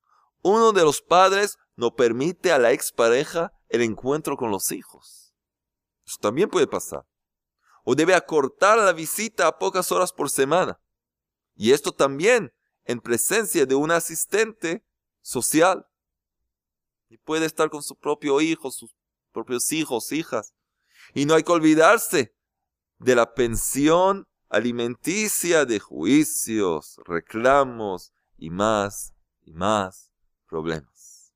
uno 0.43 0.73
de 0.73 0.85
los 0.85 1.03
padres 1.03 1.59
no 1.75 1.97
permite 1.97 2.53
a 2.53 2.59
la 2.59 2.71
expareja 2.71 3.53
el 3.69 3.83
encuentro 3.83 4.37
con 4.37 4.51
los 4.53 4.71
hijos. 4.71 5.35
Eso 6.07 6.19
también 6.21 6.49
puede 6.49 6.69
pasar. 6.69 7.05
O 7.83 7.97
debe 7.97 8.15
acortar 8.15 8.79
la 8.79 8.93
visita 8.93 9.49
a 9.49 9.59
pocas 9.59 9.91
horas 9.91 10.13
por 10.13 10.31
semana. 10.31 10.81
Y 11.57 11.73
esto 11.73 11.93
también 11.93 12.53
en 12.87 13.01
presencia 13.01 13.67
de 13.67 13.75
un 13.75 13.91
asistente 13.91 14.85
social. 15.21 15.87
Y 17.09 17.19
puede 17.19 17.47
estar 17.47 17.71
con 17.71 17.83
su 17.83 17.97
propio 17.97 18.41
hijo, 18.41 18.71
sus 18.71 18.97
propios 19.33 19.73
hijos, 19.73 20.13
hijas. 20.13 20.55
Y 21.15 21.27
no 21.27 21.35
hay 21.35 21.43
que 21.43 21.53
olvidarse 21.53 22.35
de 22.99 23.15
la 23.15 23.35
pensión 23.35 24.27
alimenticia 24.49 25.65
de 25.65 25.81
juicios, 25.81 27.01
reclamos 27.05 28.13
y 28.37 28.51
más 28.51 29.15
y 29.43 29.53
más 29.53 30.13
problemas. 30.49 31.33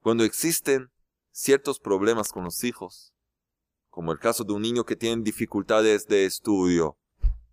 Cuando 0.00 0.24
existen 0.24 0.90
ciertos 1.32 1.80
problemas 1.80 2.30
con 2.32 2.44
los 2.44 2.62
hijos, 2.64 3.12
como 3.90 4.12
el 4.12 4.18
caso 4.18 4.44
de 4.44 4.52
un 4.52 4.62
niño 4.62 4.84
que 4.84 4.96
tiene 4.96 5.22
dificultades 5.22 6.06
de 6.06 6.26
estudio 6.26 6.98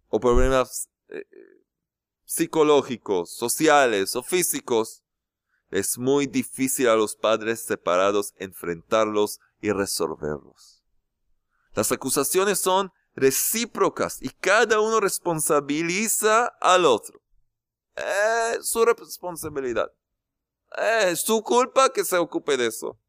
o 0.10 0.20
problemas 0.20 0.89
eh, 1.08 1.26
psicológicos, 2.25 3.36
sociales 3.36 4.15
o 4.15 4.23
físicos, 4.23 5.03
es 5.69 5.97
muy 5.97 6.27
difícil 6.27 6.88
a 6.88 6.95
los 6.95 7.15
padres 7.15 7.62
separados 7.62 8.33
enfrentarlos 8.38 9.39
y 9.59 9.71
resolverlos. 9.71 10.83
Las 11.73 11.91
acusaciones 11.91 12.59
son 12.59 12.91
recíprocas 13.15 14.21
y 14.21 14.29
cada 14.29 14.79
uno 14.79 14.99
responsabiliza 14.99 16.45
al 16.62 16.86
otro. 16.86 17.21
Es 17.95 18.67
su 18.67 18.86
responsabilidad. 18.86 19.91
Es 20.77 21.21
su 21.21 21.41
culpa 21.41 21.89
que 21.89 22.03
se 22.03 22.17
ocupe 22.17 22.57
de 22.57 22.67
eso. 22.67 22.99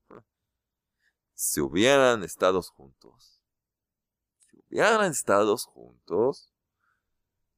Si 1.34 1.60
hubieran 1.60 2.22
estado 2.22 2.62
juntos, 2.62 3.42
si 4.38 4.56
hubieran 4.58 5.10
estado 5.10 5.56
juntos, 5.58 6.53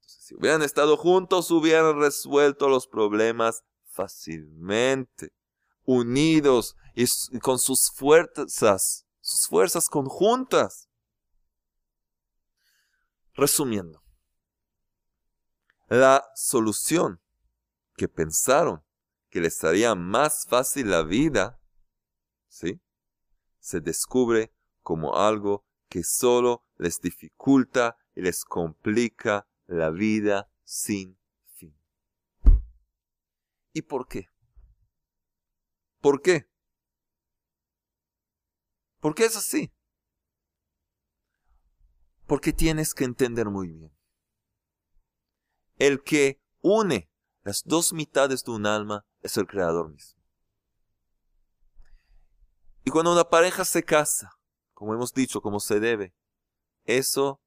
si 0.06 0.34
hubieran 0.34 0.62
estado 0.62 0.96
juntos, 0.96 1.50
hubieran 1.50 1.98
resuelto 1.98 2.68
los 2.68 2.86
problemas 2.86 3.64
fácilmente, 3.84 5.32
unidos 5.84 6.76
y 6.94 7.38
con 7.40 7.58
sus 7.58 7.90
fuerzas, 7.90 9.06
sus 9.20 9.46
fuerzas 9.48 9.88
conjuntas. 9.88 10.88
Resumiendo, 13.34 14.02
la 15.88 16.24
solución 16.34 17.20
que 17.96 18.08
pensaron 18.08 18.82
que 19.28 19.40
les 19.40 19.62
haría 19.62 19.94
más 19.94 20.46
fácil 20.48 20.90
la 20.90 21.02
vida, 21.02 21.60
¿sí? 22.48 22.80
Se 23.58 23.80
descubre 23.80 24.52
como 24.82 25.16
algo 25.16 25.66
que 25.88 26.02
solo 26.02 26.64
les 26.76 27.00
dificulta 27.00 27.96
y 28.14 28.22
les 28.22 28.44
complica 28.44 29.46
la 29.66 29.90
vida 29.90 30.50
sin 30.64 31.18
fin. 31.54 31.78
¿Y 33.72 33.82
por 33.82 34.08
qué? 34.08 34.28
¿Por 36.00 36.22
qué? 36.22 36.48
¿Por 39.00 39.14
qué 39.14 39.24
es 39.24 39.36
así? 39.36 39.72
Porque 42.26 42.52
tienes 42.52 42.94
que 42.94 43.04
entender 43.04 43.50
muy 43.50 43.68
bien. 43.68 43.96
El 45.76 46.02
que 46.02 46.40
une 46.60 47.10
las 47.42 47.62
dos 47.64 47.92
mitades 47.92 48.42
de 48.42 48.50
un 48.50 48.66
alma 48.66 49.06
es 49.20 49.36
el 49.36 49.46
creador 49.46 49.90
mismo. 49.90 50.20
Y 52.84 52.90
cuando 52.90 53.12
una 53.12 53.28
pareja 53.28 53.64
se 53.64 53.84
casa, 53.84 54.30
como 54.72 54.94
hemos 54.94 55.12
dicho, 55.12 55.40
como 55.40 55.60
se 55.60 55.78
debe, 55.78 56.14
eso 56.84 57.40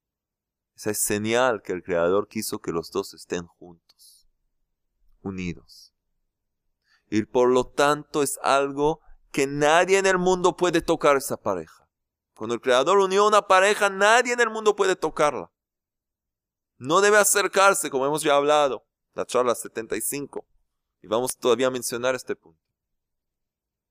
esa 0.80 0.92
es 0.92 1.00
señal 1.00 1.62
que 1.62 1.74
el 1.74 1.84
Creador 1.84 2.30
quiso 2.30 2.60
que 2.60 2.72
los 2.72 2.90
dos 2.90 3.14
estén 3.14 3.46
juntos, 3.46 4.30
unidos. 5.22 5.94
Y 7.10 7.24
por 7.24 7.50
lo 7.50 7.66
tanto 7.66 8.24
es 8.24 8.40
algo 8.44 9.02
que 9.30 9.46
nadie 9.46 9.98
en 9.98 10.06
el 10.06 10.18
mundo 10.18 10.56
puede 10.56 10.82
tocar 10.82 11.18
esa 11.18 11.36
pareja. 11.36 11.90
Cuando 12.34 12.56
el 12.56 12.62
Creador 12.62 12.98
unió 13.00 13.28
una 13.28 13.42
pareja, 13.42 13.90
nadie 13.90 14.32
en 14.32 14.40
el 14.40 14.50
mundo 14.50 14.74
puede 14.78 14.96
tocarla. 14.96 15.52
No 16.78 17.02
debe 17.02 17.18
acercarse, 17.18 17.90
como 17.90 18.06
hemos 18.06 18.24
ya 18.24 18.38
hablado, 18.38 18.88
la 19.16 19.26
charla 19.26 19.56
75. 19.56 20.48
Y 21.02 21.08
vamos 21.08 21.36
todavía 21.36 21.68
a 21.68 21.72
mencionar 21.72 22.16
este 22.16 22.38
punto. 22.38 22.64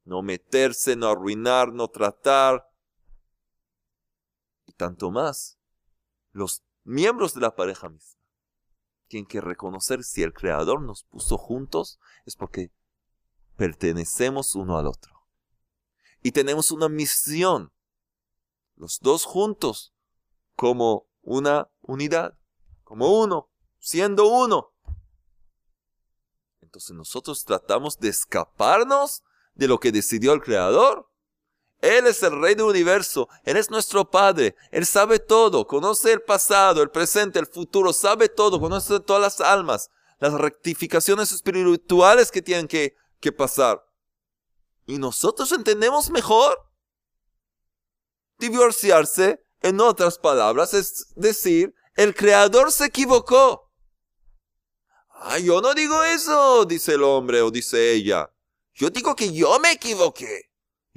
No 0.04 0.22
meterse, 0.22 0.96
no 0.96 1.08
arruinar, 1.08 1.70
no 1.70 1.88
tratar. 1.88 2.66
Y 4.64 4.72
tanto 4.72 5.10
más 5.10 5.58
los 6.32 6.62
miembros 6.88 7.34
de 7.34 7.40
la 7.42 7.54
pareja 7.54 7.88
misma 7.88 8.18
tienen 9.08 9.26
que 9.26 9.40
reconocer 9.40 10.04
si 10.04 10.22
el 10.22 10.32
Creador 10.32 10.82
nos 10.82 11.04
puso 11.04 11.38
juntos 11.38 11.98
es 12.24 12.36
porque 12.36 12.70
pertenecemos 13.56 14.54
uno 14.54 14.78
al 14.78 14.86
otro. 14.86 15.26
Y 16.22 16.32
tenemos 16.32 16.70
una 16.70 16.88
misión, 16.88 17.72
los 18.76 19.00
dos 19.00 19.24
juntos, 19.24 19.94
como 20.56 21.06
una 21.22 21.68
unidad, 21.80 22.38
como 22.84 23.20
uno, 23.20 23.50
siendo 23.78 24.28
uno. 24.28 24.72
Entonces 26.60 26.94
nosotros 26.94 27.44
tratamos 27.44 27.98
de 27.98 28.08
escaparnos 28.08 29.22
de 29.54 29.68
lo 29.68 29.80
que 29.80 29.92
decidió 29.92 30.32
el 30.32 30.42
Creador. 30.42 31.07
Él 31.80 32.06
es 32.06 32.22
el 32.22 32.40
Rey 32.40 32.54
del 32.54 32.66
universo, 32.66 33.28
Él 33.44 33.56
es 33.56 33.70
nuestro 33.70 34.10
Padre, 34.10 34.56
Él 34.70 34.84
sabe 34.84 35.18
todo, 35.18 35.66
conoce 35.66 36.12
el 36.12 36.22
pasado, 36.22 36.82
el 36.82 36.90
presente, 36.90 37.38
el 37.38 37.46
futuro, 37.46 37.92
sabe 37.92 38.28
todo, 38.28 38.60
conoce 38.60 38.98
todas 39.00 39.22
las 39.22 39.40
almas, 39.40 39.90
las 40.18 40.32
rectificaciones 40.32 41.30
espirituales 41.30 42.30
que 42.32 42.42
tienen 42.42 42.66
que, 42.66 42.96
que 43.20 43.30
pasar. 43.30 43.84
Y 44.86 44.98
nosotros 44.98 45.52
entendemos 45.52 46.10
mejor. 46.10 46.58
Divorciarse, 48.38 49.44
en 49.60 49.80
otras 49.80 50.18
palabras, 50.18 50.74
es 50.74 51.12
decir, 51.16 51.74
el 51.94 52.14
Creador 52.14 52.70
se 52.70 52.86
equivocó. 52.86 53.72
Ah, 55.10 55.38
yo 55.38 55.60
no 55.60 55.74
digo 55.74 56.02
eso, 56.04 56.64
dice 56.64 56.94
el 56.94 57.02
hombre 57.02 57.42
o 57.42 57.50
dice 57.50 57.92
ella. 57.92 58.32
Yo 58.72 58.90
digo 58.90 59.16
que 59.16 59.32
yo 59.32 59.58
me 59.58 59.72
equivoqué. 59.72 60.47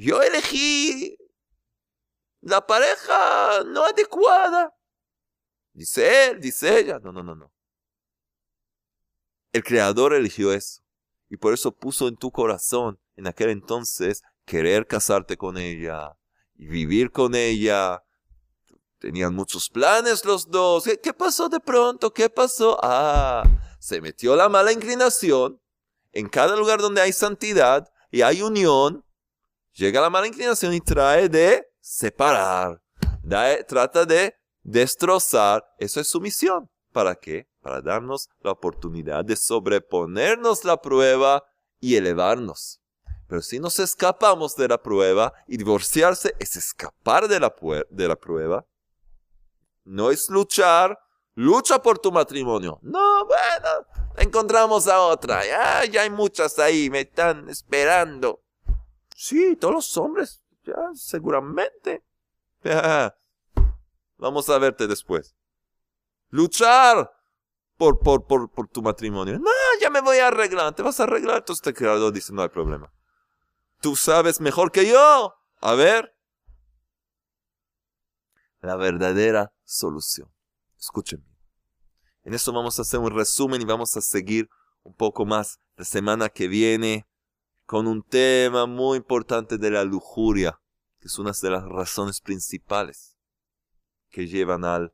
Yo 0.02 0.20
elegí 0.24 1.16
la 2.40 2.66
pareja 2.66 3.64
no 3.66 3.86
adecuada. 3.86 4.76
Dice 5.74 6.32
él, 6.32 6.42
dice 6.42 6.80
ella. 6.80 6.98
No, 6.98 7.12
no, 7.12 7.22
no, 7.22 7.36
no. 7.36 7.54
El 9.54 9.64
Creador 9.64 10.16
eligió 10.16 10.54
eso. 10.54 10.82
Y 11.30 11.38
por 11.38 11.54
eso 11.54 11.72
puso 11.72 12.08
en 12.08 12.18
tu 12.18 12.32
corazón, 12.32 13.00
en 13.16 13.28
aquel 13.28 13.52
entonces, 13.52 14.24
querer 14.46 14.88
casarte 14.88 15.38
con 15.38 15.60
ella 15.60 16.18
y 16.56 16.66
vivir 16.66 17.12
con 17.12 17.36
ella. 17.36 18.04
Tenían 18.98 19.36
muchos 19.36 19.70
planes 19.70 20.26
los 20.26 20.50
dos. 20.50 20.84
¿Qué, 20.84 21.00
qué 21.00 21.14
pasó 21.14 21.48
de 21.48 21.60
pronto? 21.60 22.12
¿Qué 22.12 22.28
pasó? 22.28 22.80
Ah, 22.82 23.44
se 23.80 24.02
metió 24.02 24.36
la 24.36 24.50
mala 24.50 24.72
inclinación. 24.72 25.62
En 26.12 26.28
cada 26.28 26.56
lugar 26.56 26.82
donde 26.82 27.02
hay 27.02 27.14
santidad 27.14 27.88
y 28.10 28.24
hay 28.24 28.42
unión, 28.42 29.06
llega 29.74 30.02
la 30.02 30.10
mala 30.10 30.28
inclinación 30.28 30.74
y 30.74 30.82
trae 30.82 31.30
de 31.30 31.68
separar. 31.80 32.82
trata 33.68 34.06
de 34.06 34.36
destrozar. 34.64 35.66
Eso 35.78 36.00
es 36.00 36.08
su 36.08 36.22
misión. 36.22 36.70
¿Para 36.92 37.16
qué? 37.16 37.48
Para 37.62 37.82
darnos 37.82 38.30
la 38.42 38.52
oportunidad 38.52 39.24
de 39.24 39.36
sobreponernos 39.36 40.64
la 40.66 40.82
prueba 40.82 41.44
y 41.80 41.96
elevarnos. 41.96 42.82
Pero 43.28 43.42
si 43.42 43.60
nos 43.60 43.80
escapamos 43.80 44.56
de 44.56 44.68
la 44.68 44.82
prueba 44.82 45.34
y 45.48 45.58
divorciarse 45.58 46.36
es 46.38 46.58
escapar 46.58 47.28
de 47.28 47.40
la, 47.40 47.54
de 47.90 48.08
la 48.08 48.16
prueba, 48.18 48.66
no 49.86 50.12
es 50.12 50.30
luchar 50.30 51.00
lucha 51.34 51.82
por 51.82 51.98
tu 51.98 52.12
matrimonio. 52.12 52.80
No, 52.82 53.26
bueno, 53.26 53.88
encontramos 54.18 54.88
a 54.88 55.00
otra. 55.00 55.46
Ya, 55.46 55.86
ya 55.86 56.02
hay 56.02 56.10
muchas 56.10 56.60
ahí, 56.60 56.90
me 56.90 57.02
están 57.02 57.48
esperando. 57.50 58.44
Sí, 59.22 59.56
todos 59.56 59.76
los 59.76 59.98
hombres, 59.98 60.42
ya, 60.64 60.74
seguramente. 60.96 62.04
vamos 64.18 64.50
a 64.50 64.58
verte 64.58 64.88
después. 64.88 65.36
Luchar 66.30 67.14
por, 67.78 68.00
por, 68.00 68.26
por, 68.26 68.50
por 68.50 68.68
tu 68.68 68.82
matrimonio. 68.82 69.38
No, 69.38 69.52
ya 69.80 69.92
me 69.92 70.02
voy 70.02 70.18
a 70.18 70.30
arreglar. 70.30 70.74
Te 70.74 70.82
vas 70.82 71.00
a 71.00 71.04
arreglar. 71.04 71.38
Entonces 71.38 71.62
este 71.62 71.78
creador 71.78 72.12
dice, 72.12 72.34
no 72.34 72.42
hay 72.42 72.50
problema. 72.50 72.92
Tú 73.80 73.96
sabes 73.96 74.42
mejor 74.42 74.72
que 74.72 74.90
yo. 74.90 75.36
A 75.60 75.76
ver. 75.76 76.18
La 78.62 78.76
verdadera 78.76 79.54
solución. 79.64 80.34
Escúchenme. 80.80 81.38
En 82.24 82.34
eso 82.34 82.52
vamos 82.52 82.80
a 82.80 82.82
hacer 82.82 83.00
un 83.00 83.12
resumen 83.12 83.62
y 83.62 83.66
vamos 83.66 83.96
a 83.96 84.02
seguir 84.02 84.50
un 84.82 84.96
poco 84.96 85.28
más 85.28 85.60
la 85.76 85.86
semana 85.86 86.28
que 86.28 86.48
viene 86.48 87.06
con 87.72 87.88
un 87.88 88.04
tema 88.04 88.66
muy 88.66 88.98
importante 88.98 89.58
de 89.58 89.72
la 89.72 89.86
lujuria, 89.86 90.60
que 91.00 91.08
es 91.08 91.18
una 91.18 91.32
de 91.32 91.50
las 91.50 91.64
razones 91.64 92.20
principales 92.20 93.16
que 94.10 94.28
llevan 94.28 94.66
al, 94.66 94.94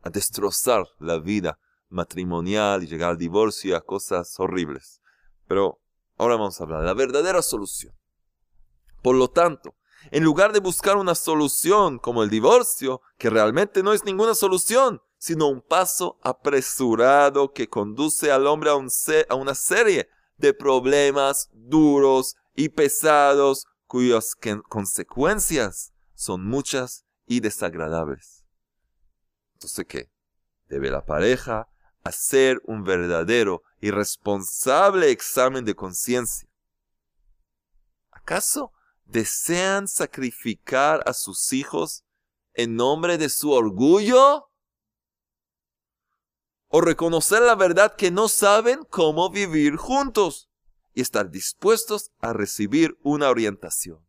a 0.00 0.08
destrozar 0.08 0.86
la 0.98 1.18
vida 1.18 1.58
matrimonial 1.90 2.82
y 2.82 2.86
llegar 2.86 3.10
al 3.10 3.18
divorcio 3.18 3.72
y 3.72 3.74
a 3.74 3.82
cosas 3.82 4.34
horribles. 4.40 5.02
Pero 5.46 5.78
ahora 6.16 6.36
vamos 6.36 6.58
a 6.58 6.64
hablar 6.64 6.80
de 6.80 6.86
la 6.86 6.94
verdadera 6.94 7.42
solución. 7.42 7.94
Por 9.02 9.14
lo 9.16 9.28
tanto, 9.28 9.74
en 10.12 10.24
lugar 10.24 10.54
de 10.54 10.60
buscar 10.60 10.96
una 10.96 11.14
solución 11.14 11.98
como 11.98 12.22
el 12.22 12.30
divorcio, 12.30 13.02
que 13.18 13.28
realmente 13.28 13.82
no 13.82 13.92
es 13.92 14.06
ninguna 14.06 14.34
solución, 14.34 15.02
sino 15.18 15.48
un 15.48 15.60
paso 15.60 16.18
apresurado 16.22 17.52
que 17.52 17.68
conduce 17.68 18.32
al 18.32 18.46
hombre 18.46 18.70
a, 18.70 19.34
una 19.34 19.54
serie 19.54 20.08
de 20.38 20.54
problemas 20.54 21.48
duros 21.52 22.36
y 22.54 22.68
pesados 22.68 23.66
cuyas 23.86 24.34
consecuencias 24.68 25.92
son 26.14 26.46
muchas 26.46 27.04
y 27.26 27.40
desagradables. 27.40 28.44
Entonces, 29.54 29.84
¿qué? 29.86 30.10
Debe 30.68 30.90
la 30.90 31.04
pareja 31.04 31.68
hacer 32.04 32.60
un 32.64 32.84
verdadero 32.84 33.62
y 33.80 33.90
responsable 33.90 35.10
examen 35.10 35.64
de 35.64 35.74
conciencia. 35.74 36.48
¿Acaso 38.10 38.72
desean 39.04 39.88
sacrificar 39.88 41.02
a 41.06 41.12
sus 41.12 41.52
hijos 41.52 42.04
en 42.54 42.76
nombre 42.76 43.18
de 43.18 43.28
su 43.28 43.50
orgullo? 43.50 44.50
¿O 46.68 46.80
reconocer 46.80 47.42
la 47.42 47.54
verdad 47.54 47.94
que 47.96 48.10
no 48.10 48.28
saben 48.28 48.80
cómo 48.90 49.30
vivir 49.30 49.76
juntos 49.76 50.48
y 50.94 51.00
estar 51.00 51.30
dispuestos 51.30 52.10
a 52.20 52.32
recibir 52.32 52.98
una 53.02 53.30
orientación? 53.30 54.06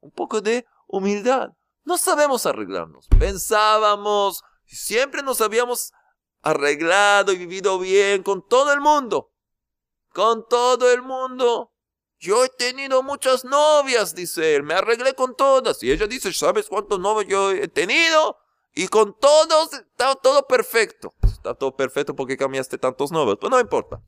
Un 0.00 0.10
poco 0.10 0.40
de 0.40 0.66
humildad. 0.86 1.50
No 1.84 1.98
sabemos 1.98 2.46
arreglarnos. 2.46 3.06
Pensábamos, 3.18 4.42
siempre 4.64 5.22
nos 5.22 5.40
habíamos 5.40 5.92
arreglado 6.42 7.32
y 7.32 7.38
vivido 7.38 7.78
bien 7.78 8.22
con 8.22 8.46
todo 8.46 8.72
el 8.72 8.80
mundo. 8.80 9.32
Con 10.12 10.48
todo 10.48 10.90
el 10.90 11.02
mundo. 11.02 11.72
Yo 12.18 12.44
he 12.44 12.48
tenido 12.48 13.02
muchas 13.02 13.44
novias, 13.44 14.14
dice 14.14 14.56
él, 14.56 14.62
me 14.62 14.74
arreglé 14.74 15.14
con 15.14 15.36
todas. 15.36 15.82
Y 15.82 15.90
ella 15.90 16.06
dice, 16.06 16.32
¿sabes 16.32 16.68
cuántos 16.68 16.98
novios 16.98 17.26
yo 17.28 17.50
he 17.50 17.68
tenido? 17.68 18.38
Y 18.74 18.88
con 18.88 19.18
todos 19.18 19.72
está 19.72 20.14
todo 20.14 20.46
perfecto. 20.46 21.14
Está 21.46 21.56
todo 21.56 21.76
perfecto 21.76 22.16
porque 22.16 22.36
cambiaste 22.36 22.76
tantos 22.76 23.12
novios. 23.12 23.38
Pues 23.40 23.52
no 23.52 23.60
importa. 23.60 24.02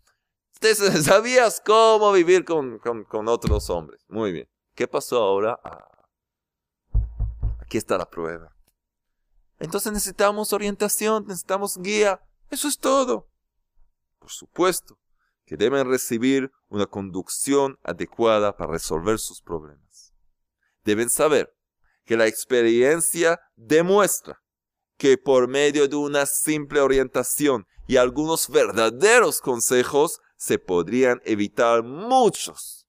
Sabías 1.04 1.62
cómo 1.64 2.10
vivir 2.10 2.44
con, 2.44 2.80
con, 2.80 3.28
otros 3.28 3.70
hombres. 3.70 4.04
Muy 4.08 4.32
bien. 4.32 4.48
¿Qué 4.74 4.88
pasó 4.88 5.22
ahora? 5.22 5.60
Ah, 5.62 5.86
aquí 7.60 7.78
está 7.78 7.96
la 7.96 8.10
prueba. 8.10 8.52
Entonces 9.60 9.92
necesitamos 9.92 10.52
orientación, 10.52 11.26
necesitamos 11.28 11.78
guía. 11.78 12.20
Eso 12.50 12.66
es 12.66 12.76
todo. 12.76 13.28
Por 14.18 14.30
supuesto 14.30 14.98
que 15.46 15.56
deben 15.56 15.88
recibir 15.88 16.50
una 16.66 16.86
conducción 16.86 17.78
adecuada 17.84 18.56
para 18.56 18.72
resolver 18.72 19.20
sus 19.20 19.42
problemas. 19.42 20.12
Deben 20.82 21.08
saber 21.08 21.54
que 22.04 22.16
la 22.16 22.26
experiencia 22.26 23.40
demuestra 23.54 24.42
que 24.98 25.16
por 25.16 25.48
medio 25.48 25.88
de 25.88 25.96
una 25.96 26.26
simple 26.26 26.80
orientación 26.80 27.66
y 27.86 27.96
algunos 27.96 28.48
verdaderos 28.50 29.40
consejos 29.40 30.20
se 30.36 30.58
podrían 30.58 31.22
evitar 31.24 31.82
muchos, 31.82 32.86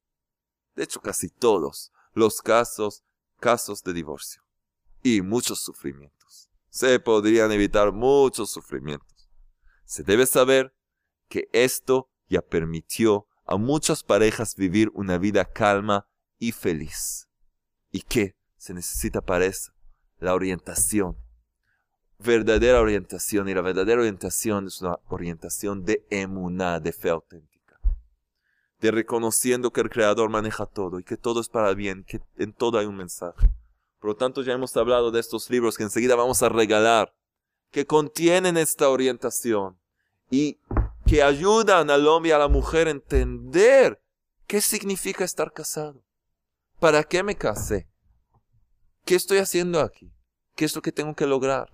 de 0.75 0.83
hecho 0.83 0.99
casi 1.01 1.29
todos, 1.29 1.91
los 2.13 2.41
casos, 2.41 3.03
casos 3.39 3.83
de 3.83 3.93
divorcio 3.93 4.43
y 5.01 5.21
muchos 5.21 5.59
sufrimientos. 5.61 6.49
Se 6.69 6.99
podrían 6.99 7.51
evitar 7.51 7.91
muchos 7.91 8.51
sufrimientos. 8.51 9.29
Se 9.85 10.03
debe 10.03 10.25
saber 10.25 10.75
que 11.27 11.47
esto 11.53 12.11
ya 12.27 12.41
permitió 12.41 13.27
a 13.45 13.57
muchas 13.57 14.03
parejas 14.03 14.55
vivir 14.55 14.91
una 14.93 15.17
vida 15.17 15.45
calma 15.45 16.07
y 16.37 16.51
feliz. 16.51 17.27
¿Y 17.91 18.01
qué 18.01 18.35
se 18.57 18.73
necesita 18.73 19.21
para 19.21 19.45
eso? 19.45 19.71
La 20.19 20.33
orientación. 20.33 21.17
Verdadera 22.19 22.81
orientación. 22.81 23.49
Y 23.49 23.53
la 23.53 23.61
verdadera 23.61 24.01
orientación 24.01 24.67
es 24.67 24.81
una 24.81 24.99
orientación 25.07 25.85
de 25.85 26.05
emuná, 26.09 26.79
de 26.79 26.91
fe 26.91 27.09
auténtica. 27.09 27.79
De 28.79 28.91
reconociendo 28.91 29.71
que 29.71 29.81
el 29.81 29.89
Creador 29.89 30.29
maneja 30.29 30.65
todo 30.65 30.99
y 30.99 31.03
que 31.03 31.17
todo 31.17 31.41
es 31.41 31.49
para 31.49 31.73
bien, 31.73 32.03
que 32.03 32.21
en 32.37 32.53
todo 32.53 32.77
hay 32.77 32.85
un 32.85 32.97
mensaje. 32.97 33.49
Por 33.99 34.11
lo 34.11 34.15
tanto, 34.15 34.41
ya 34.41 34.53
hemos 34.53 34.75
hablado 34.77 35.11
de 35.11 35.19
estos 35.19 35.49
libros 35.49 35.77
que 35.77 35.83
enseguida 35.83 36.15
vamos 36.15 36.41
a 36.43 36.49
regalar, 36.49 37.13
que 37.71 37.85
contienen 37.85 38.57
esta 38.57 38.89
orientación 38.89 39.77
y 40.29 40.59
que 41.05 41.23
ayudan 41.23 41.89
al 41.89 42.07
hombre 42.07 42.29
y 42.29 42.31
a 42.33 42.37
la 42.37 42.47
mujer 42.47 42.87
a 42.87 42.91
entender 42.91 44.01
qué 44.47 44.61
significa 44.61 45.25
estar 45.25 45.51
casado. 45.51 46.03
¿Para 46.79 47.03
qué 47.03 47.23
me 47.23 47.35
casé? 47.35 47.89
¿Qué 49.03 49.15
estoy 49.15 49.39
haciendo 49.39 49.81
aquí? 49.81 50.13
¿Qué 50.55 50.65
es 50.65 50.75
lo 50.75 50.81
que 50.81 50.91
tengo 50.91 51.15
que 51.15 51.25
lograr? 51.25 51.69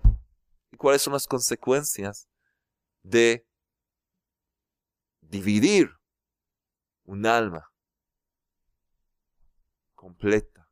¿Y 0.70 0.76
cuáles 0.76 1.02
son 1.02 1.12
las 1.12 1.26
consecuencias 1.26 2.28
de 3.02 3.46
dividir 5.20 5.90
un 7.04 7.26
alma 7.26 7.72
completa 9.94 10.68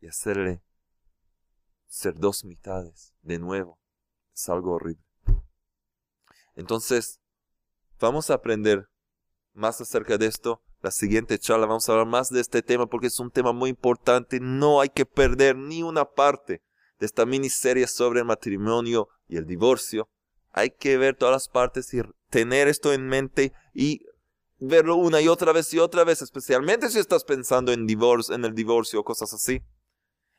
y 0.00 0.06
hacerle 0.06 0.62
ser 1.86 2.14
dos 2.14 2.44
mitades 2.44 3.14
de 3.22 3.38
nuevo. 3.38 3.78
Es 4.34 4.48
algo 4.48 4.72
horrible. 4.72 5.04
Entonces, 6.54 7.20
vamos 7.98 8.30
a 8.30 8.34
aprender 8.34 8.88
más 9.52 9.80
acerca 9.80 10.18
de 10.18 10.26
esto. 10.26 10.62
La 10.80 10.90
siguiente 10.90 11.38
charla 11.38 11.66
vamos 11.66 11.88
a 11.88 11.92
hablar 11.92 12.06
más 12.06 12.28
de 12.28 12.40
este 12.40 12.62
tema 12.62 12.86
porque 12.86 13.06
es 13.06 13.18
un 13.18 13.30
tema 13.30 13.52
muy 13.52 13.70
importante. 13.70 14.40
No 14.40 14.80
hay 14.80 14.90
que 14.90 15.06
perder 15.06 15.56
ni 15.56 15.82
una 15.82 16.04
parte 16.04 16.62
de 16.98 17.06
esta 17.06 17.26
miniserie 17.26 17.86
sobre 17.86 18.20
el 18.20 18.26
matrimonio 18.26 19.08
y 19.28 19.36
el 19.36 19.46
divorcio. 19.46 20.08
Hay 20.52 20.70
que 20.70 20.96
ver 20.96 21.16
todas 21.16 21.32
las 21.32 21.48
partes 21.48 21.92
y 21.92 22.00
tener 22.30 22.68
esto 22.68 22.92
en 22.92 23.06
mente 23.08 23.52
y 23.74 24.02
verlo 24.58 24.96
una 24.96 25.20
y 25.20 25.28
otra 25.28 25.52
vez 25.52 25.72
y 25.74 25.78
otra 25.78 26.04
vez, 26.04 26.22
especialmente 26.22 26.88
si 26.88 26.98
estás 26.98 27.24
pensando 27.24 27.72
en, 27.72 27.86
divorcio, 27.86 28.34
en 28.34 28.44
el 28.44 28.54
divorcio 28.54 29.00
o 29.00 29.04
cosas 29.04 29.32
así. 29.34 29.62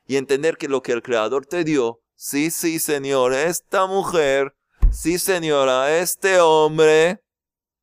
Y 0.08 0.16
entender 0.16 0.58
que 0.58 0.68
lo 0.68 0.82
que 0.82 0.94
el 0.94 1.04
Creador 1.04 1.46
te 1.46 1.64
dio, 1.64 2.02
sí, 2.16 2.50
sí, 2.50 2.80
Señor, 2.80 3.34
esta 3.34 3.86
mujer, 3.86 4.56
sí, 4.92 5.20
Señora, 5.20 6.00
este 6.00 6.40
hombre, 6.40 7.22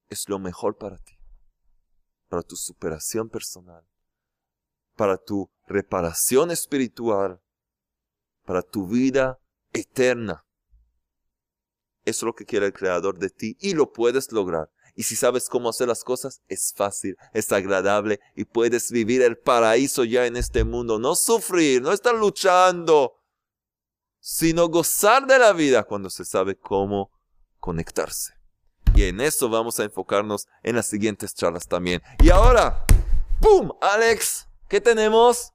es 0.08 0.28
lo 0.28 0.38
mejor 0.38 0.76
para 0.76 0.96
ti, 0.98 1.18
para 2.28 2.42
tu 2.42 2.56
superación 2.56 3.28
personal, 3.28 3.84
para 4.96 5.18
tu 5.18 5.50
reparación 5.66 6.50
espiritual, 6.50 7.40
para 8.44 8.62
tu 8.62 8.86
vida 8.86 9.38
eterna. 9.72 10.44
Eso 12.04 12.18
es 12.18 12.22
lo 12.26 12.34
que 12.34 12.44
quiere 12.44 12.66
el 12.66 12.72
Creador 12.72 13.18
de 13.18 13.30
ti 13.30 13.56
y 13.60 13.74
lo 13.74 13.92
puedes 13.92 14.30
lograr. 14.32 14.70
Y 14.94 15.04
si 15.04 15.16
sabes 15.16 15.48
cómo 15.48 15.70
hacer 15.70 15.88
las 15.88 16.04
cosas, 16.04 16.42
es 16.46 16.72
fácil, 16.76 17.16
es 17.32 17.50
agradable 17.50 18.20
y 18.36 18.44
puedes 18.44 18.92
vivir 18.92 19.22
el 19.22 19.36
paraíso 19.36 20.04
ya 20.04 20.26
en 20.26 20.36
este 20.36 20.64
mundo. 20.64 20.98
No 20.98 21.16
sufrir, 21.16 21.82
no 21.82 21.92
estar 21.92 22.14
luchando, 22.14 23.14
sino 24.20 24.68
gozar 24.68 25.26
de 25.26 25.38
la 25.38 25.52
vida 25.52 25.82
cuando 25.82 26.10
se 26.10 26.24
sabe 26.24 26.56
cómo 26.56 27.10
conectarse. 27.58 28.34
Y 28.94 29.04
en 29.04 29.20
eso 29.20 29.48
vamos 29.48 29.80
a 29.80 29.84
enfocarnos 29.84 30.46
en 30.62 30.76
las 30.76 30.86
siguientes 30.86 31.34
charlas 31.34 31.66
también. 31.66 32.00
Y 32.22 32.30
ahora, 32.30 32.84
¡pum! 33.40 33.72
Alex, 33.80 34.46
¿qué 34.68 34.80
tenemos? 34.80 35.53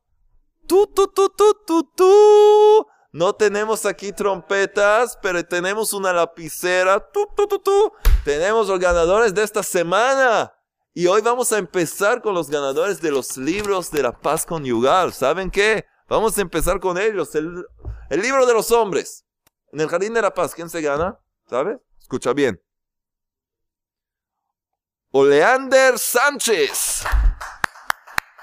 ¡Tú, 0.70 0.86
tú, 0.86 1.08
tú, 1.08 1.30
tú, 1.66 1.84
tú! 1.96 2.88
No 3.12 3.34
tenemos 3.34 3.88
aquí 3.88 4.12
trompetas, 4.12 5.18
pero 5.20 5.44
tenemos 5.44 5.94
una 5.94 6.14
lapicera. 6.14 7.00
¡Tú, 7.12 7.28
tú, 7.36 7.48
tú, 7.48 7.58
tú! 7.58 7.92
Tenemos 8.24 8.68
los 8.68 8.80
ganadores 8.80 9.34
de 9.34 9.42
esta 9.42 9.64
semana. 9.64 10.54
Y 10.94 11.08
hoy 11.08 11.22
vamos 11.22 11.52
a 11.52 11.58
empezar 11.58 12.22
con 12.22 12.36
los 12.36 12.52
ganadores 12.52 13.02
de 13.02 13.10
los 13.10 13.36
libros 13.36 13.90
de 13.90 14.04
la 14.04 14.12
paz 14.12 14.46
conyugal. 14.46 15.12
¿Saben 15.12 15.50
qué? 15.50 15.88
Vamos 16.08 16.38
a 16.38 16.42
empezar 16.42 16.80
con 16.80 17.00
ellos. 17.00 17.34
El, 17.34 17.66
el 18.12 18.22
libro 18.22 18.46
de 18.46 18.54
los 18.54 18.70
hombres. 18.72 19.26
En 19.72 19.80
el 19.80 19.88
Jardín 19.88 20.14
de 20.14 20.22
la 20.22 20.36
Paz, 20.36 20.54
¿quién 20.54 20.70
se 20.70 20.82
gana? 20.82 21.20
¿Sabe? 21.50 21.80
Escucha 22.00 22.34
bien. 22.34 22.62
Oleander 25.12 25.98
Sánchez. 25.98 27.06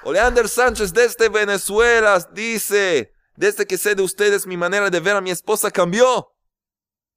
Oleander 0.07 0.49
Sánchez 0.49 0.93
desde 0.93 1.29
Venezuela 1.29 2.25
dice, 2.33 3.13
desde 3.35 3.67
que 3.67 3.77
sé 3.77 3.97
de 3.97 4.05
ustedes 4.05 4.47
mi 4.47 4.57
manera 4.57 4.89
de 4.89 5.01
ver 5.01 5.17
a 5.17 5.21
mi 5.21 5.33
esposa 5.33 5.69
cambió. 5.73 6.29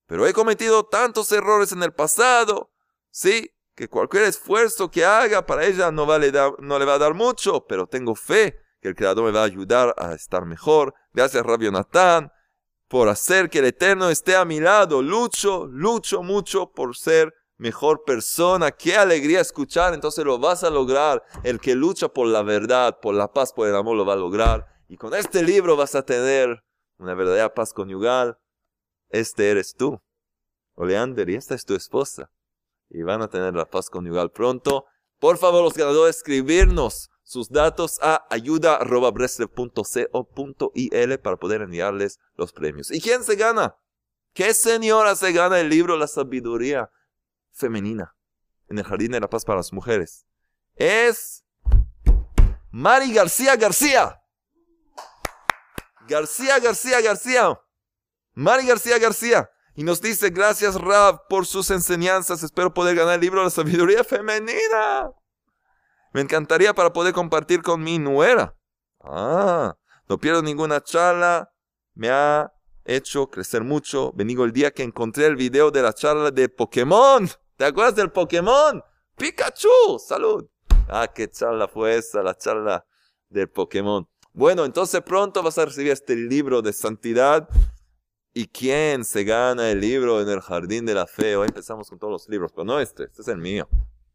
Pero 0.08 0.25
he 0.25 0.34
cometido 0.34 0.84
tantos 0.84 1.32
errores 1.32 1.71
en 1.71 1.84
el 1.84 1.93
pasado, 1.93 2.71
sí, 3.12 3.54
que 3.75 3.88
cualquier 3.88 4.23
esfuerzo 4.23 4.89
que 4.89 5.06
haga 5.06 5.45
para 5.45 5.65
ella 5.65 5.91
no, 5.91 6.08
vale 6.08 6.32
no 6.58 6.80
le 6.80 6.86
va 6.86 6.95
a 6.95 6.97
dar 6.97 7.13
mucho, 7.13 7.67
pero 7.67 7.86
tengo 7.86 8.15
fe 8.15 8.58
que 8.82 8.88
el 8.88 8.95
Creador 8.95 9.25
me 9.25 9.32
va 9.32 9.41
a 9.41 9.45
ayudar 9.45 9.93
a 9.95 10.15
estar 10.15 10.47
mejor. 10.47 10.95
Gracias, 11.13 11.45
Rabio 11.45 11.71
Natán, 11.71 12.32
por 12.88 13.08
hacer 13.08 13.52
que 13.52 13.60
el 13.60 13.65
Eterno 13.65 14.10
esté 14.10 14.36
a 14.36 14.45
mi 14.45 14.60
lado. 14.60 15.04
Lucho, 15.04 15.67
lucho 15.67 16.23
mucho 16.23 16.71
por 16.71 16.97
ser 16.97 17.36
mejor 17.60 18.04
persona. 18.04 18.72
Qué 18.72 18.95
alegría 18.95 19.41
escuchar. 19.41 19.93
Entonces 19.93 20.26
lo 20.26 20.39
vas 20.39 20.63
a 20.63 20.72
lograr. 20.72 21.24
El 21.43 21.60
que 21.60 21.76
lucha 21.76 22.08
por 22.10 22.26
la 22.26 22.41
verdad, 22.41 22.98
por 23.00 23.13
la 23.13 23.32
paz, 23.32 23.54
por 23.54 23.67
el 23.67 23.76
amor, 23.76 23.95
lo 23.95 24.04
va 24.06 24.13
a 24.13 24.17
lograr. 24.17 24.65
Y 24.88 24.98
con 24.98 25.13
este 25.13 25.43
libro 25.43 25.78
vas 25.78 25.93
a 25.93 26.02
tener 26.04 26.63
una 26.98 27.13
verdadera 27.13 27.54
paz 27.54 27.72
conyugal. 27.74 28.39
Este 29.10 29.52
eres 29.52 29.76
tú, 29.76 30.02
Oleander, 30.76 31.30
y 31.30 31.36
esta 31.36 31.54
es 31.54 31.65
tu 31.65 31.76
esposa. 31.76 32.32
Y 32.89 33.04
van 33.04 33.22
a 33.22 33.28
tener 33.28 33.54
la 33.54 33.69
paz 33.69 33.91
conyugal 33.91 34.32
pronto. 34.32 34.86
Por 35.19 35.38
favor, 35.38 35.63
los 35.63 35.76
ganadores, 35.76 36.15
escribirnos 36.17 37.12
sus 37.24 37.50
datos 37.50 38.00
a 38.02 38.26
ayuda.breslev.co.il 38.30 41.19
para 41.19 41.38
poder 41.38 41.62
enviarles 41.62 42.19
los 42.36 42.54
premios. 42.54 42.89
¿Y 42.89 43.02
quién 43.02 43.24
se 43.24 43.36
gana? 43.36 43.76
¿Qué 44.34 44.54
señora 44.54 45.15
se 45.15 45.32
gana 45.32 45.60
el 45.60 45.69
libro 45.69 45.98
La 45.98 46.06
sabiduría 46.08 46.91
femenina 47.52 48.16
en 48.68 48.78
el 48.78 48.84
Jardín 48.84 49.12
de 49.12 49.20
la 49.20 49.30
Paz 49.30 49.46
para 49.46 49.58
las 49.58 49.74
mujeres? 49.74 50.26
Es 50.76 51.44
Mari 52.72 53.14
García 53.14 53.56
García. 53.56 54.22
García 56.08 56.60
García 56.60 57.02
García. 57.02 57.60
Mari 58.34 58.68
García 58.68 58.98
García. 58.98 59.50
Y 59.76 59.84
nos 59.84 60.02
dice, 60.02 60.30
gracias 60.30 60.76
Rab 60.76 61.28
por 61.28 61.46
sus 61.46 61.72
enseñanzas. 61.72 62.44
Espero 62.44 62.74
poder 62.74 62.96
ganar 62.96 63.16
el 63.16 63.22
libro 63.22 63.44
La 63.44 63.50
sabiduría 63.50 64.04
femenina. 64.04 65.12
Me 66.14 66.22
encantaría 66.22 66.74
para 66.74 66.92
poder 66.92 67.14
compartir 67.14 67.62
con 67.62 67.82
mi 67.82 68.00
nuera. 68.00 68.56
Ah, 69.02 69.76
no 70.08 70.18
pierdo 70.18 70.42
ninguna 70.42 70.82
charla. 70.82 71.54
Me 71.94 72.10
ha 72.10 72.52
hecho 72.95 73.30
crecer 73.30 73.63
mucho. 73.63 74.12
Bendigo 74.13 74.43
el 74.45 74.52
día 74.52 74.71
que 74.71 74.84
encontré 74.84 75.25
el 75.25 75.36
video 75.36 75.71
de 75.71 75.82
la 75.82 75.93
charla 75.93 76.32
de 76.32 76.49
Pokémon. 76.49 77.30
¿Te 77.56 77.65
acuerdas 77.65 77.95
del 77.95 78.12
Pokémon? 78.12 78.84
Pikachu. 79.15 79.99
Salud. 79.99 80.47
Ah, 80.88 81.08
qué 81.13 81.30
charla 81.30 81.67
fue 81.67 81.97
esa, 81.97 82.23
la 82.23 82.36
charla 82.36 82.86
del 83.30 83.49
Pokémon. 83.49 84.08
Bueno, 84.34 84.65
entonces 84.65 85.02
pronto 85.02 85.43
vas 85.43 85.58
a 85.58 85.65
recibir 85.65 85.91
este 85.91 86.15
libro 86.15 86.62
de 86.62 86.73
santidad. 86.73 87.47
¿Y 88.34 88.47
quién 88.47 89.04
se 89.04 89.23
gana 89.23 89.69
el 89.69 89.82
libro 89.82 90.21
en 90.21 90.30
el 90.30 90.41
jardín 90.41 90.86
de 90.86 90.93
la 90.93 91.08
fe? 91.08 91.36
Hoy 91.36 91.47
empezamos 91.47 91.89
con 91.89 91.99
todos 91.99 92.12
los 92.12 92.30
libros, 92.30 92.52
pero 92.52 92.65
no 92.65 92.80
este, 92.80 93.04
este 93.06 93.21
es 93.21 93.28
el 93.28 93.38
mío. 93.38 93.67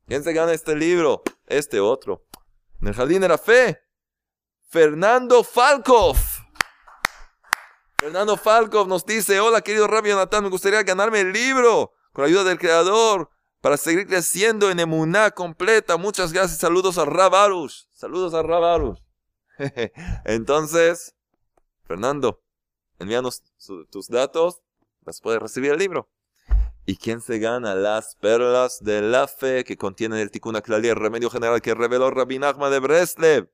¿Quién 0.06 0.22
se 0.22 0.32
gana 0.32 0.52
este 0.52 0.76
libro? 0.76 1.22
Este 1.46 1.80
otro. 1.80 2.26
En 2.80 2.88
el 2.88 2.94
Jardín 2.94 3.20
de 3.22 3.28
la 3.28 3.38
Fe. 3.38 3.80
Fernando 4.68 5.42
Falkov. 5.42 6.33
Fernando 8.04 8.36
Falkov 8.36 8.86
nos 8.86 9.06
dice, 9.06 9.40
hola 9.40 9.62
querido 9.62 9.86
Rabio 9.86 10.14
Natán, 10.14 10.44
me 10.44 10.50
gustaría 10.50 10.82
ganarme 10.82 11.20
el 11.20 11.32
libro 11.32 11.94
con 12.12 12.22
la 12.22 12.28
ayuda 12.28 12.44
del 12.44 12.58
Creador 12.58 13.30
para 13.62 13.78
seguir 13.78 14.06
creciendo 14.06 14.70
en 14.70 14.78
emuná 14.78 15.30
completa. 15.30 15.96
Muchas 15.96 16.30
gracias. 16.30 16.58
Saludos 16.58 16.98
a 16.98 17.06
Rabarus. 17.06 17.88
Saludos 17.94 18.34
a 18.34 18.42
Rabarus. 18.42 19.02
Entonces, 20.26 21.14
Fernando, 21.84 22.42
envíanos 22.98 23.42
tus 23.90 24.08
datos. 24.08 24.60
A 25.06 25.12
poder 25.22 25.40
recibir 25.40 25.72
el 25.72 25.78
libro. 25.78 26.10
¿Y 26.84 26.98
quién 26.98 27.22
se 27.22 27.38
gana 27.38 27.74
las 27.74 28.16
perlas 28.16 28.84
de 28.84 29.00
la 29.00 29.28
fe 29.28 29.64
que 29.64 29.78
contienen 29.78 30.18
el 30.18 30.30
Tikkun 30.30 30.56
Aklali, 30.56 30.88
el 30.88 30.96
remedio 30.96 31.30
general 31.30 31.62
que 31.62 31.72
reveló 31.72 32.10
Rabbi 32.10 32.38
Nachman 32.38 32.70
de 32.70 32.80
Breslev? 32.80 33.50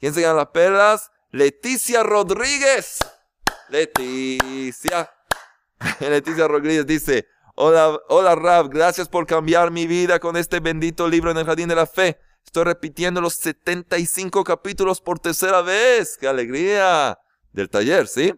¿Quién 0.00 0.12
se 0.12 0.20
gana 0.20 0.34
las 0.34 0.48
perlas? 0.48 1.10
Leticia 1.30 2.02
Rodríguez. 2.02 2.98
Leticia. 3.74 5.12
Leticia 5.98 6.46
Rodríguez 6.46 6.86
dice, 6.86 7.26
hola, 7.56 7.98
hola 8.08 8.36
Rab, 8.36 8.68
gracias 8.68 9.08
por 9.08 9.26
cambiar 9.26 9.72
mi 9.72 9.88
vida 9.88 10.20
con 10.20 10.36
este 10.36 10.60
bendito 10.60 11.08
libro 11.08 11.32
en 11.32 11.38
el 11.38 11.44
Jardín 11.44 11.68
de 11.68 11.74
la 11.74 11.86
Fe. 11.86 12.20
Estoy 12.44 12.62
repitiendo 12.62 13.20
los 13.20 13.34
75 13.34 14.44
capítulos 14.44 15.00
por 15.00 15.18
tercera 15.18 15.60
vez. 15.60 16.16
¡Qué 16.16 16.28
alegría! 16.28 17.18
Del 17.50 17.68
taller, 17.68 18.06
¿sí? 18.06 18.32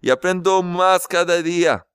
Y 0.00 0.10
aprendo 0.10 0.60
más 0.64 1.06
cada 1.06 1.40
día. 1.40 1.86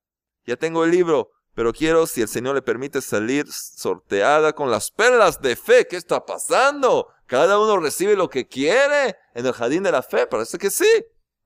Ya 0.45 0.55
tengo 0.55 0.85
el 0.85 0.91
libro 0.91 1.31
pero 1.59 1.73
quiero, 1.73 2.07
si 2.07 2.21
el 2.21 2.29
Señor 2.29 2.55
le 2.55 2.61
permite, 2.61 3.01
salir 3.01 3.45
sorteada 3.51 4.53
con 4.53 4.71
las 4.71 4.91
perlas 4.91 5.41
de 5.41 5.57
fe. 5.57 5.85
¿Qué 5.85 5.97
está 5.97 6.25
pasando? 6.25 7.09
Cada 7.25 7.59
uno 7.59 7.77
recibe 7.79 8.15
lo 8.15 8.29
que 8.29 8.47
quiere 8.47 9.17
en 9.33 9.45
el 9.45 9.51
jardín 9.51 9.83
de 9.83 9.91
la 9.91 10.01
fe. 10.01 10.25
Parece 10.25 10.57
que 10.57 10.69
sí. 10.69 10.85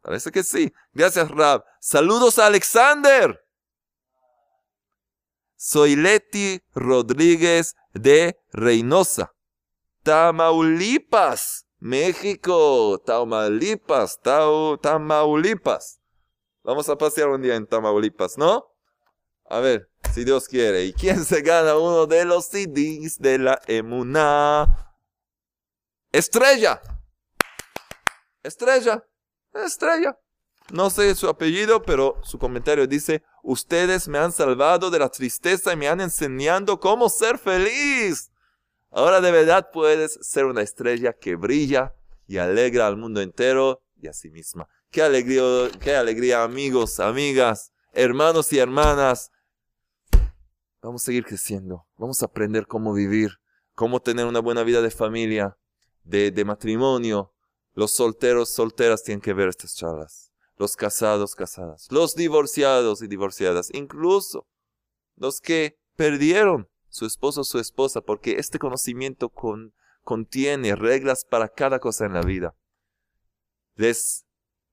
Parece 0.03 0.31
que 0.31 0.43
sí. 0.43 0.71
Gracias, 0.91 1.31
Rab. 1.31 1.63
Saludos 1.79 2.37
a 2.37 2.47
Alexander. 2.47 3.39
Soy 5.55 5.95
Leti 5.95 6.61
Rodríguez 6.75 7.75
de 7.93 8.37
Reynosa, 8.51 9.33
Tamaulipas, 10.03 11.65
México. 11.79 13.01
Tamaulipas, 13.05 14.19
Tamaulipas. 14.81 16.01
Vamos 16.63 16.89
a 16.89 16.97
pasear 16.97 17.29
un 17.29 17.41
día 17.41 17.55
en 17.55 17.65
Tamaulipas, 17.65 18.37
¿no? 18.37 18.65
A 19.45 19.61
ver, 19.61 19.89
si 20.13 20.25
Dios 20.25 20.49
quiere. 20.49 20.83
¿Y 20.83 20.91
quién 20.91 21.23
se 21.23 21.41
gana 21.41 21.77
uno 21.77 22.07
de 22.07 22.25
los 22.25 22.47
CDs 22.47 23.19
de 23.19 23.37
la 23.37 23.61
Emuna? 23.67 24.97
Estrella. 26.11 26.81
Estrella. 28.43 29.01
Estrella. 29.53 30.17
No 30.71 30.89
sé 30.89 31.13
su 31.15 31.27
apellido, 31.27 31.83
pero 31.83 32.19
su 32.23 32.39
comentario 32.39 32.87
dice, 32.87 33.23
ustedes 33.43 34.07
me 34.07 34.17
han 34.17 34.31
salvado 34.31 34.89
de 34.89 34.99
la 34.99 35.09
tristeza 35.09 35.73
y 35.73 35.75
me 35.75 35.87
han 35.87 36.01
enseñado 36.01 36.79
cómo 36.79 37.09
ser 37.09 37.37
feliz. 37.37 38.31
Ahora 38.89 39.21
de 39.21 39.31
verdad 39.31 39.69
puedes 39.71 40.19
ser 40.21 40.45
una 40.45 40.61
estrella 40.61 41.13
que 41.13 41.35
brilla 41.35 41.93
y 42.27 42.37
alegra 42.37 42.87
al 42.87 42.97
mundo 42.97 43.21
entero 43.21 43.81
y 43.97 44.07
a 44.07 44.13
sí 44.13 44.29
misma. 44.29 44.67
Qué 44.89 45.01
alegría, 45.01 45.69
qué 45.81 45.95
alegría 45.95 46.43
amigos, 46.43 46.99
amigas, 46.99 47.73
hermanos 47.91 48.53
y 48.53 48.59
hermanas. 48.59 49.31
Vamos 50.81 51.03
a 51.03 51.05
seguir 51.05 51.25
creciendo. 51.25 51.87
Vamos 51.97 52.21
a 52.21 52.25
aprender 52.25 52.67
cómo 52.67 52.93
vivir, 52.93 53.39
cómo 53.73 54.01
tener 54.01 54.25
una 54.25 54.39
buena 54.39 54.63
vida 54.63 54.81
de 54.81 54.91
familia, 54.91 55.57
de, 56.03 56.31
de 56.31 56.45
matrimonio. 56.45 57.32
Los 57.73 57.91
solteros, 57.91 58.49
solteras 58.49 59.03
tienen 59.03 59.21
que 59.21 59.33
ver 59.33 59.49
estas 59.49 59.75
charlas 59.75 60.33
los 60.57 60.75
casados, 60.75 61.35
casadas, 61.35 61.87
los 61.91 62.15
divorciados 62.15 63.01
y 63.01 63.07
divorciadas, 63.07 63.69
incluso 63.73 64.47
los 65.15 65.41
que 65.41 65.77
perdieron 65.95 66.69
su 66.89 67.05
esposo 67.05 67.41
o 67.41 67.43
su 67.43 67.59
esposa, 67.59 68.01
porque 68.01 68.35
este 68.37 68.59
conocimiento 68.59 69.31
contiene 70.03 70.75
reglas 70.75 71.25
para 71.25 71.49
cada 71.49 71.79
cosa 71.79 72.05
en 72.05 72.13
la 72.13 72.21
vida. 72.21 72.55
Les 73.75 74.25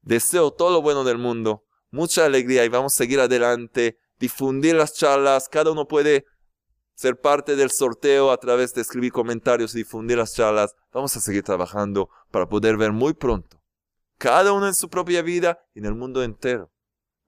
deseo 0.02 0.52
todo 0.52 0.70
lo 0.70 0.82
bueno 0.82 1.04
del 1.04 1.18
mundo, 1.18 1.64
mucha 1.90 2.26
alegría 2.26 2.64
y 2.64 2.68
vamos 2.68 2.94
a 2.94 2.98
seguir 2.98 3.20
adelante, 3.20 3.98
difundir 4.18 4.74
las 4.74 4.94
charlas, 4.94 5.48
cada 5.48 5.72
uno 5.72 5.88
puede 5.88 6.26
ser 7.00 7.18
parte 7.18 7.56
del 7.56 7.70
sorteo 7.70 8.30
a 8.30 8.36
través 8.36 8.74
de 8.74 8.82
escribir 8.82 9.10
comentarios 9.12 9.74
y 9.74 9.78
difundir 9.78 10.18
las 10.18 10.34
charlas. 10.34 10.76
Vamos 10.92 11.16
a 11.16 11.20
seguir 11.20 11.42
trabajando 11.42 12.10
para 12.30 12.46
poder 12.46 12.76
ver 12.76 12.92
muy 12.92 13.14
pronto 13.14 13.60
cada 14.20 14.52
uno 14.52 14.66
en 14.66 14.74
su 14.74 14.90
propia 14.90 15.22
vida 15.22 15.64
y 15.72 15.78
en 15.78 15.86
el 15.86 15.94
mundo 15.94 16.22
entero. 16.22 16.70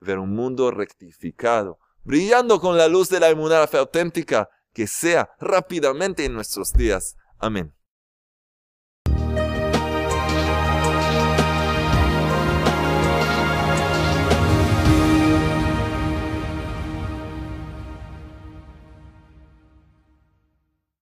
Ver 0.01 0.19
un 0.19 0.35
mundo 0.35 0.71
rectificado, 0.71 1.79
brillando 2.05 2.61
con 2.61 2.77
la 2.77 2.87
luz 2.87 3.09
de 3.09 3.19
la 3.19 3.31
inmunidad 3.31 3.75
auténtica, 3.75 4.51
que 4.75 4.87
sea 4.87 5.31
rápidamente 5.41 6.27
en 6.27 6.35
nuestros 6.35 6.75
días. 6.75 7.17
Amén. 7.39 7.75